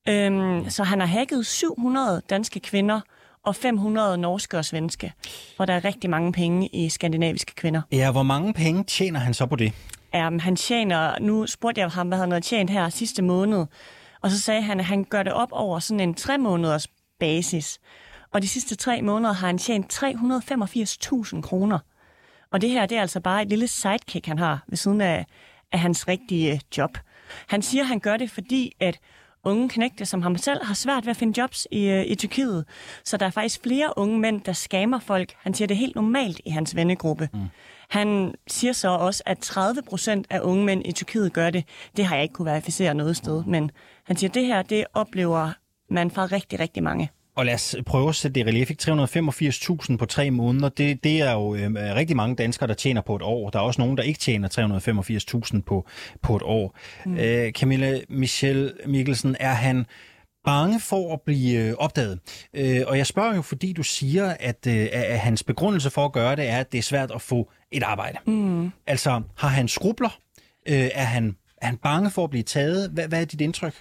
Øhm, 0.10 0.70
så 0.70 0.84
han 0.84 1.00
har 1.00 1.08
hacket 1.08 1.46
700 1.46 2.22
danske 2.30 2.60
kvinder 2.60 3.02
og 3.44 3.56
500 3.56 4.18
norske 4.18 4.58
og 4.58 4.66
svenske, 4.66 5.14
hvor 5.56 5.66
der 5.66 5.74
er 5.74 5.86
rigtig 5.86 6.10
mange 6.10 6.32
penge 6.32 6.68
i 6.68 6.90
skandinaviske 6.90 7.56
kvinder. 7.56 7.82
Ja, 7.92 8.12
hvor 8.12 8.24
mange 8.24 8.54
penge 8.54 8.84
tjener 8.84 9.20
han 9.20 9.34
så 9.34 9.46
på 9.46 9.56
det? 9.56 9.74
Um, 10.28 10.40
han 10.40 10.56
tjener, 10.56 11.20
nu 11.20 11.48
spurgte 11.48 11.82
jeg 11.82 11.90
ham, 11.90 12.08
hvad 12.08 12.18
han 12.18 12.32
havde 12.32 12.42
tjent 12.42 12.70
her 12.70 12.90
sidste 12.90 13.22
måned, 13.22 13.66
og 14.22 14.32
så 14.32 14.42
sagde 14.42 14.62
han, 14.62 14.80
at 14.80 14.86
han 14.86 15.04
gør 15.04 15.24
det 15.24 15.34
op 15.34 15.50
over 15.52 15.80
sådan 15.80 16.00
en 16.00 16.14
tre 16.14 16.38
måneders 16.38 16.88
basis. 17.20 17.80
Og 18.34 18.42
de 18.42 18.48
sidste 18.48 18.76
tre 18.76 19.02
måneder 19.02 19.34
har 19.34 19.48
han 19.48 19.58
tjent 19.58 20.04
385.000 20.04 21.42
kroner. 21.42 21.80
Og 22.52 22.62
det 22.62 22.70
her, 22.70 22.86
det 22.86 22.98
er 22.98 23.02
altså 23.02 23.20
bare 23.20 23.42
et 23.42 23.50
lille 23.50 23.68
sidekick, 23.68 24.26
han 24.26 24.40
har 24.40 24.64
ved 24.68 24.78
siden 24.78 25.02
af, 25.02 25.26
af 25.72 25.80
hans 25.80 26.08
rigtige 26.08 26.62
job. 26.78 26.98
Han 27.48 27.62
siger, 27.62 27.84
han 27.84 28.00
gør 28.00 28.18
det, 28.18 28.32
fordi 28.32 28.72
at 28.80 29.00
unge 29.44 29.70
knægte 29.70 30.06
som 30.06 30.22
ham 30.22 30.38
selv 30.38 30.66
har 30.66 30.74
svært 30.74 31.06
ved 31.06 31.12
at 31.12 31.18
finde 31.18 31.42
jobs 31.42 31.68
i, 31.72 31.86
øh, 31.86 32.06
i 32.06 32.16
Tyrkiet. 32.16 32.66
Så 33.04 33.18
der 33.18 33.26
er 33.26 33.30
faktisk 33.30 33.64
flere 33.64 33.98
unge 33.98 34.20
mænd, 34.20 34.42
der 34.42 34.54
skamer 34.54 35.00
folk. 35.00 35.34
Han 35.38 35.54
siger, 35.54 35.68
det 35.68 35.76
er 35.76 35.80
helt 35.80 35.96
normalt 35.96 36.42
i 36.46 36.50
hans 36.50 36.76
vennegruppe. 36.76 37.30
Mm. 37.34 37.40
Han 37.90 38.36
siger 38.48 38.74
så 38.74 38.90
også, 38.90 39.24
at 39.26 39.38
30 39.40 39.82
procent 39.82 40.28
af 40.30 40.40
unge 40.40 40.66
mænd 40.66 40.88
i 40.88 40.92
Tyrkiet 40.92 41.34
gør 41.34 41.50
det. 41.50 41.66
Det 41.98 42.06
har 42.06 42.16
jeg 42.16 42.24
ikke 42.24 42.34
kunne 42.34 42.52
verificere 42.52 42.94
noget 42.94 43.18
sted, 43.18 43.44
men 43.44 43.72
han 44.04 44.18
siger, 44.18 44.30
at 44.30 44.36
det 44.36 44.46
her, 44.46 44.62
det 44.62 44.86
oplever 44.94 45.52
man 45.90 46.12
fra 46.12 46.26
rigtig, 46.26 46.60
rigtig 46.60 46.84
mange. 46.84 47.10
Og 47.36 47.46
lad 47.46 47.54
os 47.54 47.76
prøve 47.86 48.10
at 48.10 48.16
sætte 48.16 48.36
det 48.36 48.48
i 48.48 48.50
relief. 48.50 48.72
385.000 49.90 49.98
på 49.98 50.06
tre 50.06 50.32
måneder, 50.32 50.70
det, 50.70 51.04
det 51.04 51.22
er 51.22 51.32
jo 51.32 51.56
øh, 51.56 51.72
rigtig 51.76 52.16
mange 52.16 52.36
danskere, 52.36 52.68
der 52.68 52.74
tjener 52.74 53.02
på 53.02 53.16
et 53.16 53.22
år. 53.22 53.50
Der 53.50 53.60
er 53.60 53.64
også 53.64 53.82
nogen, 53.82 53.98
der 53.98 54.04
ikke 54.04 54.20
tjener 54.20 55.52
385.000 55.56 55.62
på, 55.62 55.88
på 56.22 56.36
et 56.36 56.42
år. 56.42 56.78
Mm. 57.06 57.18
Øh, 57.18 57.52
Camilla 57.52 58.00
Michelle 58.10 58.74
Mikkelsen, 58.86 59.36
er 59.40 59.54
han 59.54 59.86
bange 60.46 60.80
for 60.80 61.14
at 61.14 61.22
blive 61.22 61.60
øh, 61.60 61.74
opdaget? 61.78 62.20
Øh, 62.54 62.82
og 62.88 62.98
jeg 62.98 63.08
spørger 63.08 63.36
jo, 63.36 63.42
fordi 63.42 63.74
du 63.74 63.84
siger, 63.84 64.36
at, 64.40 64.68
øh, 64.68 64.88
at 64.92 65.20
hans 65.20 65.44
begrundelse 65.44 65.90
for 65.90 66.06
at 66.06 66.12
gøre 66.12 66.36
det 66.36 66.50
er, 66.50 66.58
at 66.58 66.72
det 66.72 66.78
er 66.78 66.82
svært 66.82 67.12
at 67.12 67.22
få 67.22 67.52
et 67.72 67.84
arbejde. 67.84 68.18
Mm. 68.26 68.72
Altså, 68.88 69.22
har 69.38 69.48
han 69.48 69.68
skrubler? 69.68 70.20
Øh, 70.68 70.90
er, 70.94 71.04
han, 71.04 71.36
er 71.58 71.66
han 71.66 71.78
bange 71.78 72.12
for 72.12 72.24
at 72.24 72.30
blive 72.30 72.44
taget? 72.44 72.90
Hvad, 72.90 73.08
hvad 73.08 73.22
er 73.22 73.26
dit 73.26 73.42
indtryk? 73.42 73.74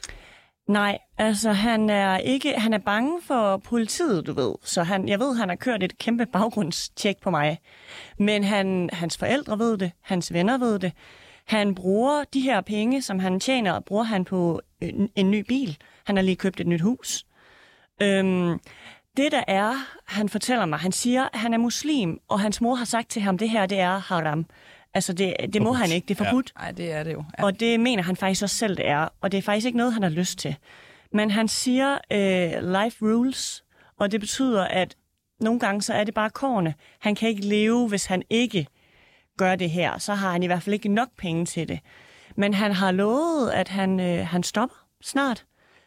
Nej, 0.69 0.99
altså 1.19 1.53
han 1.53 1.91
er 1.91 2.19
ikke, 2.19 2.61
han 2.61 2.73
er 2.73 2.79
bange 2.79 3.23
for 3.23 3.57
politiet, 3.57 4.27
du 4.27 4.33
ved. 4.33 4.55
Så 4.63 4.83
han, 4.83 5.09
jeg 5.09 5.19
ved, 5.19 5.37
han 5.37 5.49
har 5.49 5.57
kørt 5.57 5.83
et 5.83 5.99
kæmpe 5.99 6.27
baggrundstjek 6.27 7.21
på 7.23 7.31
mig. 7.31 7.59
Men 8.19 8.45
han, 8.45 8.91
hans 8.93 9.19
forældre 9.19 9.59
ved 9.59 9.79
det, 9.79 9.93
hans 10.01 10.33
venner 10.33 10.59
ved 10.59 10.79
det. 10.79 10.93
Han 11.45 11.75
bruger 11.75 12.25
de 12.25 12.41
her 12.41 12.61
penge, 12.61 13.03
som 13.03 13.19
han 13.19 13.41
tjener, 13.41 13.81
bruger 13.81 14.03
han 14.03 14.25
på 14.25 14.61
en, 14.81 15.11
en 15.17 15.31
ny 15.31 15.45
bil. 15.49 15.77
Han 16.05 16.17
har 16.17 16.23
lige 16.23 16.37
købt 16.37 16.61
et 16.61 16.67
nyt 16.67 16.81
hus. 16.81 17.25
Øhm, 18.03 18.59
det 19.17 19.33
der 19.33 19.45
er, 19.49 19.75
han 20.07 20.29
fortæller 20.29 20.67
mig, 20.67 20.79
han 20.79 20.93
siger, 20.93 21.29
at 21.33 21.39
han 21.39 21.55
er 21.55 21.59
muslim, 21.59 22.19
og 22.29 22.41
hans 22.41 22.61
mor 22.61 22.75
har 22.75 22.85
sagt 22.85 23.09
til 23.11 23.23
ham, 23.23 23.39
det 23.39 23.51
her 23.51 23.67
det 23.67 23.81
er 23.81 23.99
haram. 23.99 24.47
Altså, 24.95 25.13
det, 25.13 25.37
det 25.53 25.63
må 25.63 25.73
han 25.73 25.91
ikke. 25.91 26.09
Det 26.09 26.21
er 26.21 26.25
forbudt. 26.25 26.53
Nej, 26.59 26.71
det 26.71 26.93
er 26.93 27.03
det 27.03 27.13
jo. 27.13 27.25
Ja. 27.39 27.45
Og 27.45 27.61
det 27.61 27.81
mener 27.81 28.03
han 28.03 28.17
faktisk 28.17 28.43
også 28.43 28.57
selv, 28.57 28.77
det 28.77 28.89
er. 28.89 29.09
Og 29.21 29.33
det 29.33 29.39
er 29.39 29.43
faktisk 29.43 29.67
ikke 29.67 29.79
noget, 29.79 29.93
han 29.93 30.03
har 30.03 30.11
lyst 30.11 30.39
til. 30.39 30.57
Men 31.13 31.31
han 31.31 31.49
siger 31.49 31.99
øh, 32.13 32.83
life 32.83 33.05
rules, 33.05 33.65
og 33.99 34.13
det 34.13 34.21
betyder, 34.21 34.65
at 34.65 34.97
nogle 35.41 35.61
gange 35.61 35.83
så 35.83 35.95
er 35.95 36.05
det 36.05 36.15
bare 36.15 36.31
kårene. 36.31 36.75
Han 36.99 37.15
kan 37.15 37.29
ikke 37.29 37.47
leve, 37.47 37.89
hvis 37.89 38.07
han 38.07 38.23
ikke 38.31 38.67
gør 39.39 39.57
det 39.57 39.71
her. 39.71 39.99
Så 39.99 40.15
har 40.15 40.33
han 40.33 40.43
i 40.43 40.47
hvert 40.47 40.63
fald 40.63 40.75
ikke 40.75 40.89
nok 40.89 41.09
penge 41.19 41.47
til 41.47 41.69
det. 41.69 41.81
Men 42.37 42.55
han 42.55 42.73
har 42.73 42.91
lovet, 42.91 43.51
at 43.51 43.69
han, 43.69 44.01
øh, 44.01 44.27
han 44.27 44.43
stopper 44.43 44.77
snart, 45.03 45.45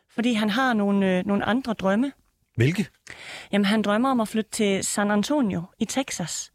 fordi 0.09 0.33
han 0.33 0.49
har 0.49 0.73
nogle, 0.73 1.17
øh, 1.17 1.25
nogle 1.25 1.45
andre 1.45 1.73
drømme. 1.73 2.11
Hvilke? 2.55 2.87
Jamen, 3.51 3.65
han 3.65 3.81
drømmer 3.81 4.11
om 4.11 4.19
at 4.19 4.27
flytte 4.27 4.51
til 4.51 4.83
San 4.83 5.11
Antonio 5.11 5.63
i 5.79 5.85
Texas 5.85 6.51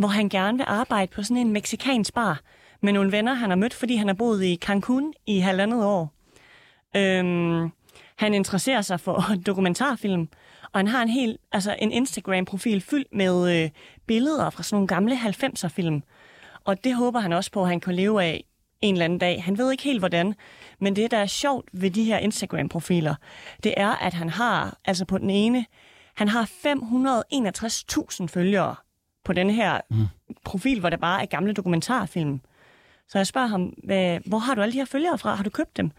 hvor 0.00 0.08
han 0.08 0.28
gerne 0.28 0.58
vil 0.58 0.64
arbejde 0.68 1.12
på 1.12 1.22
sådan 1.22 1.36
en 1.36 1.52
meksikansk 1.52 2.14
bar 2.14 2.40
med 2.80 2.92
nogle 2.92 3.12
venner, 3.12 3.34
han 3.34 3.50
har 3.50 3.56
mødt, 3.56 3.74
fordi 3.74 3.96
han 3.96 4.06
har 4.06 4.14
boet 4.14 4.44
i 4.44 4.56
Cancun 4.56 5.12
i 5.26 5.38
halvandet 5.38 5.84
år. 5.84 6.12
Øhm, 6.96 7.70
han 8.16 8.34
interesserer 8.34 8.82
sig 8.82 9.00
for 9.00 9.24
dokumentarfilm, 9.46 10.28
og 10.72 10.78
han 10.78 10.88
har 10.88 11.02
en 11.02 11.08
helt, 11.08 11.40
altså 11.52 11.76
en 11.78 11.92
Instagram-profil 11.92 12.80
fyldt 12.80 13.14
med 13.14 13.64
øh, 13.64 13.70
billeder 14.06 14.50
fra 14.50 14.62
sådan 14.62 14.76
nogle 14.76 14.88
gamle 14.88 15.14
90'er-film. 15.16 16.02
Og 16.64 16.84
det 16.84 16.94
håber 16.94 17.20
han 17.20 17.32
også 17.32 17.50
på, 17.50 17.62
at 17.62 17.68
han 17.68 17.80
kan 17.80 17.94
leve 17.94 18.22
af 18.22 18.44
en 18.80 18.94
eller 18.94 19.04
anden 19.04 19.18
dag. 19.18 19.44
Han 19.44 19.58
ved 19.58 19.70
ikke 19.70 19.84
helt, 19.84 20.00
hvordan. 20.00 20.34
Men 20.78 20.96
det, 20.96 21.10
der 21.10 21.18
er 21.18 21.26
sjovt 21.26 21.68
ved 21.72 21.90
de 21.90 22.04
her 22.04 22.18
Instagram-profiler, 22.18 23.14
det 23.64 23.74
er, 23.76 23.90
at 23.90 24.14
han 24.14 24.28
har, 24.28 24.78
altså 24.84 25.04
på 25.04 25.18
den 25.18 25.30
ene, 25.30 25.66
han 26.16 26.28
har 26.28 26.44
561.000 26.44 28.26
følgere 28.26 28.74
på 29.24 29.32
den 29.32 29.50
her 29.50 29.80
mm. 29.90 30.06
profil, 30.44 30.80
hvor 30.80 30.90
der 30.90 30.96
bare 30.96 31.22
er 31.22 31.26
gamle 31.26 31.52
dokumentarfilm. 31.52 32.40
Så 33.08 33.18
jeg 33.18 33.26
spørger 33.26 33.48
ham, 33.48 33.62
hvad, 33.84 34.18
hvor 34.26 34.38
har 34.38 34.54
du 34.54 34.62
alle 34.62 34.72
de 34.72 34.78
her 34.78 34.84
følgere 34.84 35.18
fra? 35.18 35.34
Har 35.34 35.44
du 35.44 35.50
købt 35.50 35.76
dem? 35.76 35.90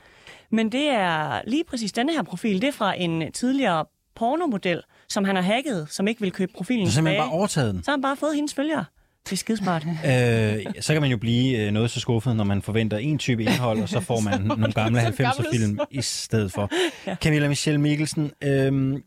Men 0.52 0.72
det 0.72 0.90
er 0.90 1.42
lige 1.48 1.64
præcis 1.64 1.92
denne 1.92 2.14
her 2.14 2.24
profil. 2.24 2.62
Det 2.62 2.68
er 2.68 2.72
fra 2.72 2.94
en 3.02 3.32
tidligere 3.32 3.86
pornomodel, 4.16 4.82
som 5.10 5.24
han 5.24 5.36
har 5.36 5.44
hacket, 5.44 5.88
som 5.90 6.08
ikke 6.08 6.22
vil 6.22 6.32
købe 6.32 6.52
profilen 6.56 6.88
Så 6.88 6.94
simpelthen 6.94 7.22
bare 7.22 7.32
overtaget 7.32 7.74
den? 7.74 7.84
Så 7.84 7.92
har 7.92 7.98
han 7.98 8.02
bare 8.02 8.18
fået 8.18 8.36
hendes 8.36 8.54
følgere. 8.54 8.86
Det 9.26 9.32
er 9.32 9.38
skidesmart. 9.38 9.86
øh, 9.88 10.74
så 10.80 10.94
kan 10.94 11.02
man 11.02 11.12
jo 11.12 11.18
blive 11.18 11.58
øh, 11.58 11.72
noget 11.72 11.92
så 11.92 12.00
skuffet, 12.00 12.36
når 12.36 12.44
man 12.44 12.62
forventer 12.62 12.98
en 12.98 13.18
type 13.18 13.44
indhold, 13.44 13.82
og 13.82 13.90
så 13.90 14.00
får 14.00 14.20
man 14.20 14.42
nogle 14.48 14.74
gamle 14.74 15.08
90'er-film 15.08 15.80
i 15.92 16.02
stedet 16.02 16.52
for. 16.52 16.70
ja. 17.08 17.16
Camilla 17.16 17.48
Michelle 17.48 17.82
Mikkelsen, 17.82 18.32
øh, 18.44 19.00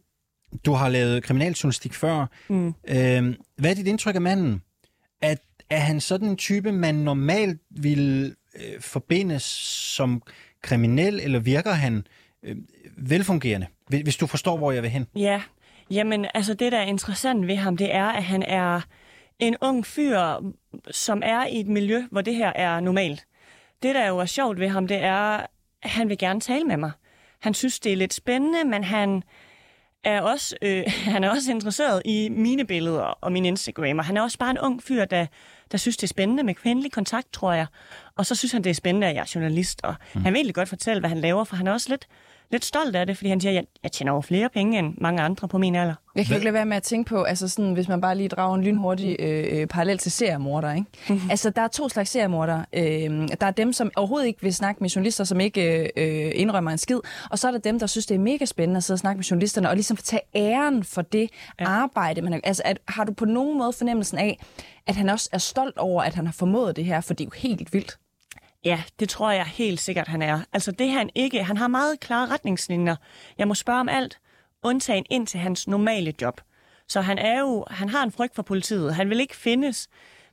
du 0.66 0.72
har 0.72 0.88
lavet 0.88 1.22
kriminaljournalistik 1.22 1.94
før. 1.94 2.26
Mm. 2.48 2.66
Øh, 2.66 3.34
hvad 3.56 3.70
er 3.70 3.74
dit 3.74 3.86
indtryk 3.86 4.14
af 4.14 4.20
manden? 4.20 4.62
At, 5.22 5.38
er 5.70 5.78
han 5.78 6.00
sådan 6.00 6.28
en 6.28 6.36
type, 6.36 6.72
man 6.72 6.94
normalt 6.94 7.60
vil 7.70 8.34
øh, 8.54 8.80
forbinde 8.80 9.38
som 9.38 10.22
kriminel, 10.62 11.20
eller 11.20 11.38
virker 11.38 11.72
han 11.72 12.06
øh, 12.42 12.56
velfungerende? 12.96 13.66
Hvis 13.88 14.16
du 14.16 14.26
forstår, 14.26 14.56
hvor 14.56 14.72
jeg 14.72 14.82
vil 14.82 14.90
hen. 14.90 15.06
Ja, 15.16 15.42
jamen 15.90 16.26
altså 16.34 16.54
det, 16.54 16.72
der 16.72 16.78
er 16.78 16.84
interessant 16.84 17.46
ved 17.46 17.56
ham, 17.56 17.76
det 17.76 17.94
er, 17.94 18.06
at 18.06 18.24
han 18.24 18.42
er 18.42 18.80
en 19.38 19.56
ung 19.60 19.86
fyr, 19.86 20.52
som 20.90 21.22
er 21.24 21.46
i 21.46 21.60
et 21.60 21.66
miljø, 21.66 22.02
hvor 22.10 22.20
det 22.20 22.34
her 22.34 22.52
er 22.54 22.80
normalt. 22.80 23.24
Det, 23.82 23.94
der 23.94 24.08
jo 24.08 24.18
er 24.18 24.24
sjovt 24.24 24.60
ved 24.60 24.68
ham, 24.68 24.86
det 24.86 24.96
er, 24.96 25.46
at 25.82 25.90
han 25.90 26.08
vil 26.08 26.18
gerne 26.18 26.40
tale 26.40 26.64
med 26.64 26.76
mig. 26.76 26.90
Han 27.40 27.54
synes, 27.54 27.80
det 27.80 27.92
er 27.92 27.96
lidt 27.96 28.14
spændende, 28.14 28.64
men 28.64 28.84
han, 28.84 29.22
er 30.04 30.20
også, 30.20 30.56
øh, 30.62 30.84
han 31.14 31.24
er 31.24 31.30
også 31.30 31.50
interesseret 31.50 32.02
i 32.04 32.28
mine 32.28 32.64
billeder 32.64 33.02
og 33.02 33.32
min 33.32 33.44
Instagram, 33.44 33.98
og 33.98 34.04
han 34.04 34.16
er 34.16 34.22
også 34.22 34.38
bare 34.38 34.50
en 34.50 34.58
ung 34.58 34.82
fyr, 34.82 35.04
der, 35.04 35.26
der 35.72 35.78
synes, 35.78 35.96
det 35.96 36.02
er 36.02 36.08
spændende 36.08 36.42
med 36.42 36.54
kvindelig 36.54 36.92
kontakt, 36.92 37.32
tror 37.32 37.52
jeg. 37.52 37.66
Og 38.16 38.26
så 38.26 38.34
synes 38.34 38.52
han, 38.52 38.64
det 38.64 38.70
er 38.70 38.74
spændende, 38.74 39.06
at 39.06 39.14
jeg 39.14 39.20
er 39.20 39.32
journalist, 39.34 39.80
og 39.82 39.94
mm. 40.14 40.22
han 40.22 40.32
vil 40.32 40.38
egentlig 40.38 40.54
godt 40.54 40.68
fortælle, 40.68 41.00
hvad 41.00 41.08
han 41.10 41.18
laver, 41.18 41.44
for 41.44 41.56
han 41.56 41.66
er 41.66 41.72
også 41.72 41.90
lidt 41.90 42.08
lidt 42.50 42.64
stolt 42.64 42.96
af 42.96 43.06
det, 43.06 43.16
fordi 43.16 43.28
han 43.30 43.40
siger, 43.40 43.50
at 43.50 43.54
jeg, 43.54 43.64
jeg 43.82 43.92
tjener 43.92 44.12
over 44.12 44.22
flere 44.22 44.48
penge 44.48 44.78
end 44.78 44.94
mange 44.98 45.22
andre 45.22 45.48
på 45.48 45.58
min 45.58 45.74
alder. 45.74 45.94
Jeg 46.16 46.24
kan 46.24 46.32
jo 46.32 46.36
ikke 46.36 46.44
lade 46.44 46.54
være 46.54 46.66
med 46.66 46.76
at 46.76 46.82
tænke 46.82 47.08
på, 47.08 47.22
altså 47.22 47.48
sådan, 47.48 47.72
hvis 47.72 47.88
man 47.88 48.00
bare 48.00 48.16
lige 48.16 48.28
drager 48.28 48.54
en 48.54 48.64
lynhurtig 48.64 49.16
øh, 49.18 49.60
øh, 49.60 49.66
parallel 49.66 49.98
til 49.98 50.12
seriemorder, 50.12 50.72
ikke? 50.72 50.86
Mm-hmm. 51.08 51.30
Altså, 51.30 51.50
der 51.50 51.62
er 51.62 51.68
to 51.68 51.88
slags 51.88 52.10
seriemorder. 52.10 52.64
Øh, 52.72 53.28
der 53.40 53.46
er 53.46 53.50
dem, 53.50 53.72
som 53.72 53.90
overhovedet 53.96 54.26
ikke 54.26 54.42
vil 54.42 54.54
snakke 54.54 54.80
med 54.80 54.90
journalister, 54.90 55.24
som 55.24 55.40
ikke 55.40 55.90
øh, 55.96 56.32
indrømmer 56.34 56.70
en 56.70 56.78
skid, 56.78 56.98
og 57.30 57.38
så 57.38 57.48
er 57.48 57.52
der 57.52 57.58
dem, 57.58 57.78
der 57.78 57.86
synes, 57.86 58.06
det 58.06 58.14
er 58.14 58.18
mega 58.18 58.44
spændende 58.44 58.76
at 58.76 58.84
sidde 58.84 58.96
og 58.96 59.00
snakke 59.00 59.18
med 59.18 59.24
journalisterne, 59.24 59.68
og 59.68 59.74
ligesom 59.74 59.96
tage 59.96 60.22
æren 60.34 60.84
for 60.84 61.02
det 61.02 61.30
ja. 61.60 61.64
arbejde. 61.68 62.22
Man, 62.22 62.40
altså, 62.44 62.62
at, 62.64 62.78
har 62.88 63.04
du 63.04 63.12
på 63.12 63.24
nogen 63.24 63.58
måde 63.58 63.72
fornemmelsen 63.72 64.18
af, 64.18 64.38
at 64.86 64.96
han 64.96 65.08
også 65.08 65.28
er 65.32 65.38
stolt 65.38 65.78
over, 65.78 66.02
at 66.02 66.14
han 66.14 66.26
har 66.26 66.32
formået 66.32 66.76
det 66.76 66.84
her, 66.84 67.00
for 67.00 67.14
det 67.14 67.24
er 67.24 67.28
jo 67.28 67.48
helt 67.48 67.72
vildt. 67.72 67.98
Ja, 68.64 68.82
det 69.00 69.08
tror 69.08 69.30
jeg 69.30 69.46
helt 69.46 69.80
sikkert, 69.80 70.08
han 70.08 70.22
er. 70.22 70.40
Altså 70.52 70.70
det 70.72 70.90
han 70.90 71.10
ikke, 71.14 71.44
han 71.44 71.56
har 71.56 71.68
meget 71.68 72.00
klare 72.00 72.26
retningslinjer. 72.26 72.96
Jeg 73.38 73.48
må 73.48 73.54
spørge 73.54 73.80
om 73.80 73.88
alt, 73.88 74.18
undtagen 74.62 75.04
ind 75.10 75.26
til 75.26 75.40
hans 75.40 75.68
normale 75.68 76.14
job. 76.22 76.40
Så 76.88 77.00
han 77.00 77.18
er 77.18 77.40
jo, 77.40 77.64
han 77.70 77.88
har 77.88 78.02
en 78.02 78.12
frygt 78.12 78.34
for 78.34 78.42
politiet. 78.42 78.94
Han 78.94 79.10
vil 79.10 79.20
ikke 79.20 79.36
findes, 79.36 79.88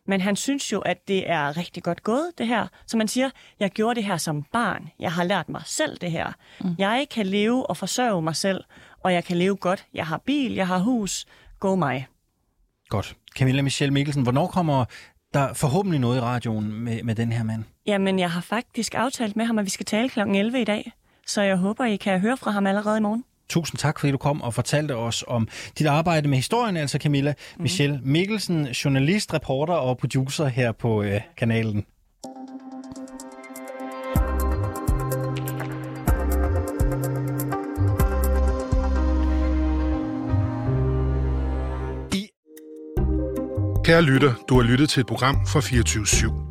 men 0.07 0.21
han 0.21 0.35
synes 0.35 0.71
jo, 0.71 0.79
at 0.79 1.07
det 1.07 1.29
er 1.29 1.57
rigtig 1.57 1.83
godt 1.83 2.03
gået, 2.03 2.31
det 2.37 2.47
her. 2.47 2.67
Så 2.87 2.97
man 2.97 3.07
siger, 3.07 3.29
jeg 3.59 3.69
gjorde 3.69 3.95
det 3.95 4.03
her 4.03 4.17
som 4.17 4.43
barn. 4.43 4.89
Jeg 4.99 5.11
har 5.11 5.23
lært 5.23 5.49
mig 5.49 5.61
selv 5.65 5.97
det 5.97 6.11
her. 6.11 6.31
Mm. 6.61 6.75
Jeg 6.77 7.07
kan 7.11 7.25
leve 7.25 7.69
og 7.69 7.77
forsørge 7.77 8.21
mig 8.21 8.35
selv, 8.35 8.63
og 9.03 9.13
jeg 9.13 9.23
kan 9.23 9.37
leve 9.37 9.55
godt. 9.55 9.85
Jeg 9.93 10.07
har 10.07 10.17
bil, 10.17 10.53
jeg 10.53 10.67
har 10.67 10.79
hus. 10.79 11.25
Gå 11.59 11.75
mig. 11.75 12.07
Godt. 12.89 13.15
Camilla 13.35 13.61
Michelle 13.61 13.93
Mikkelsen, 13.93 14.23
hvornår 14.23 14.47
kommer 14.47 14.85
der 15.33 15.53
forhåbentlig 15.53 15.99
noget 15.99 16.17
i 16.17 16.21
radioen 16.21 16.73
med, 16.73 17.03
med 17.03 17.15
den 17.15 17.31
her 17.31 17.43
mand? 17.43 17.63
Jamen, 17.87 18.19
jeg 18.19 18.31
har 18.31 18.41
faktisk 18.41 18.95
aftalt 18.95 19.35
med 19.35 19.45
ham, 19.45 19.59
at 19.59 19.65
vi 19.65 19.69
skal 19.69 19.85
tale 19.85 20.09
kl. 20.09 20.19
11 20.19 20.61
i 20.61 20.63
dag. 20.63 20.91
Så 21.27 21.41
jeg 21.41 21.57
håber, 21.57 21.85
I 21.85 21.95
kan 21.95 22.19
høre 22.19 22.37
fra 22.37 22.51
ham 22.51 22.67
allerede 22.67 22.97
i 22.97 23.01
morgen. 23.01 23.23
Tusind 23.49 23.77
tak, 23.77 23.99
fordi 23.99 24.11
du 24.11 24.17
kom 24.17 24.41
og 24.41 24.53
fortalte 24.53 24.95
os 24.95 25.23
om 25.27 25.47
dit 25.79 25.87
arbejde 25.87 26.27
med 26.27 26.37
historien, 26.37 26.77
altså 26.77 26.97
Camilla 26.97 27.33
mm. 27.57 27.61
Michelle 27.61 27.99
Mikkelsen, 28.03 28.67
journalist, 28.67 29.33
reporter 29.33 29.73
og 29.73 29.97
producer 29.97 30.47
her 30.47 30.71
på 30.71 31.03
øh, 31.03 31.21
kanalen. 31.37 31.85
Kære 43.83 44.01
lytter, 44.01 44.33
du 44.49 44.55
har 44.55 44.63
lyttet 44.63 44.89
til 44.89 45.01
et 45.01 45.07
program 45.07 45.35
fra 45.47 45.59
24 45.61 46.03
/7. 46.03 46.50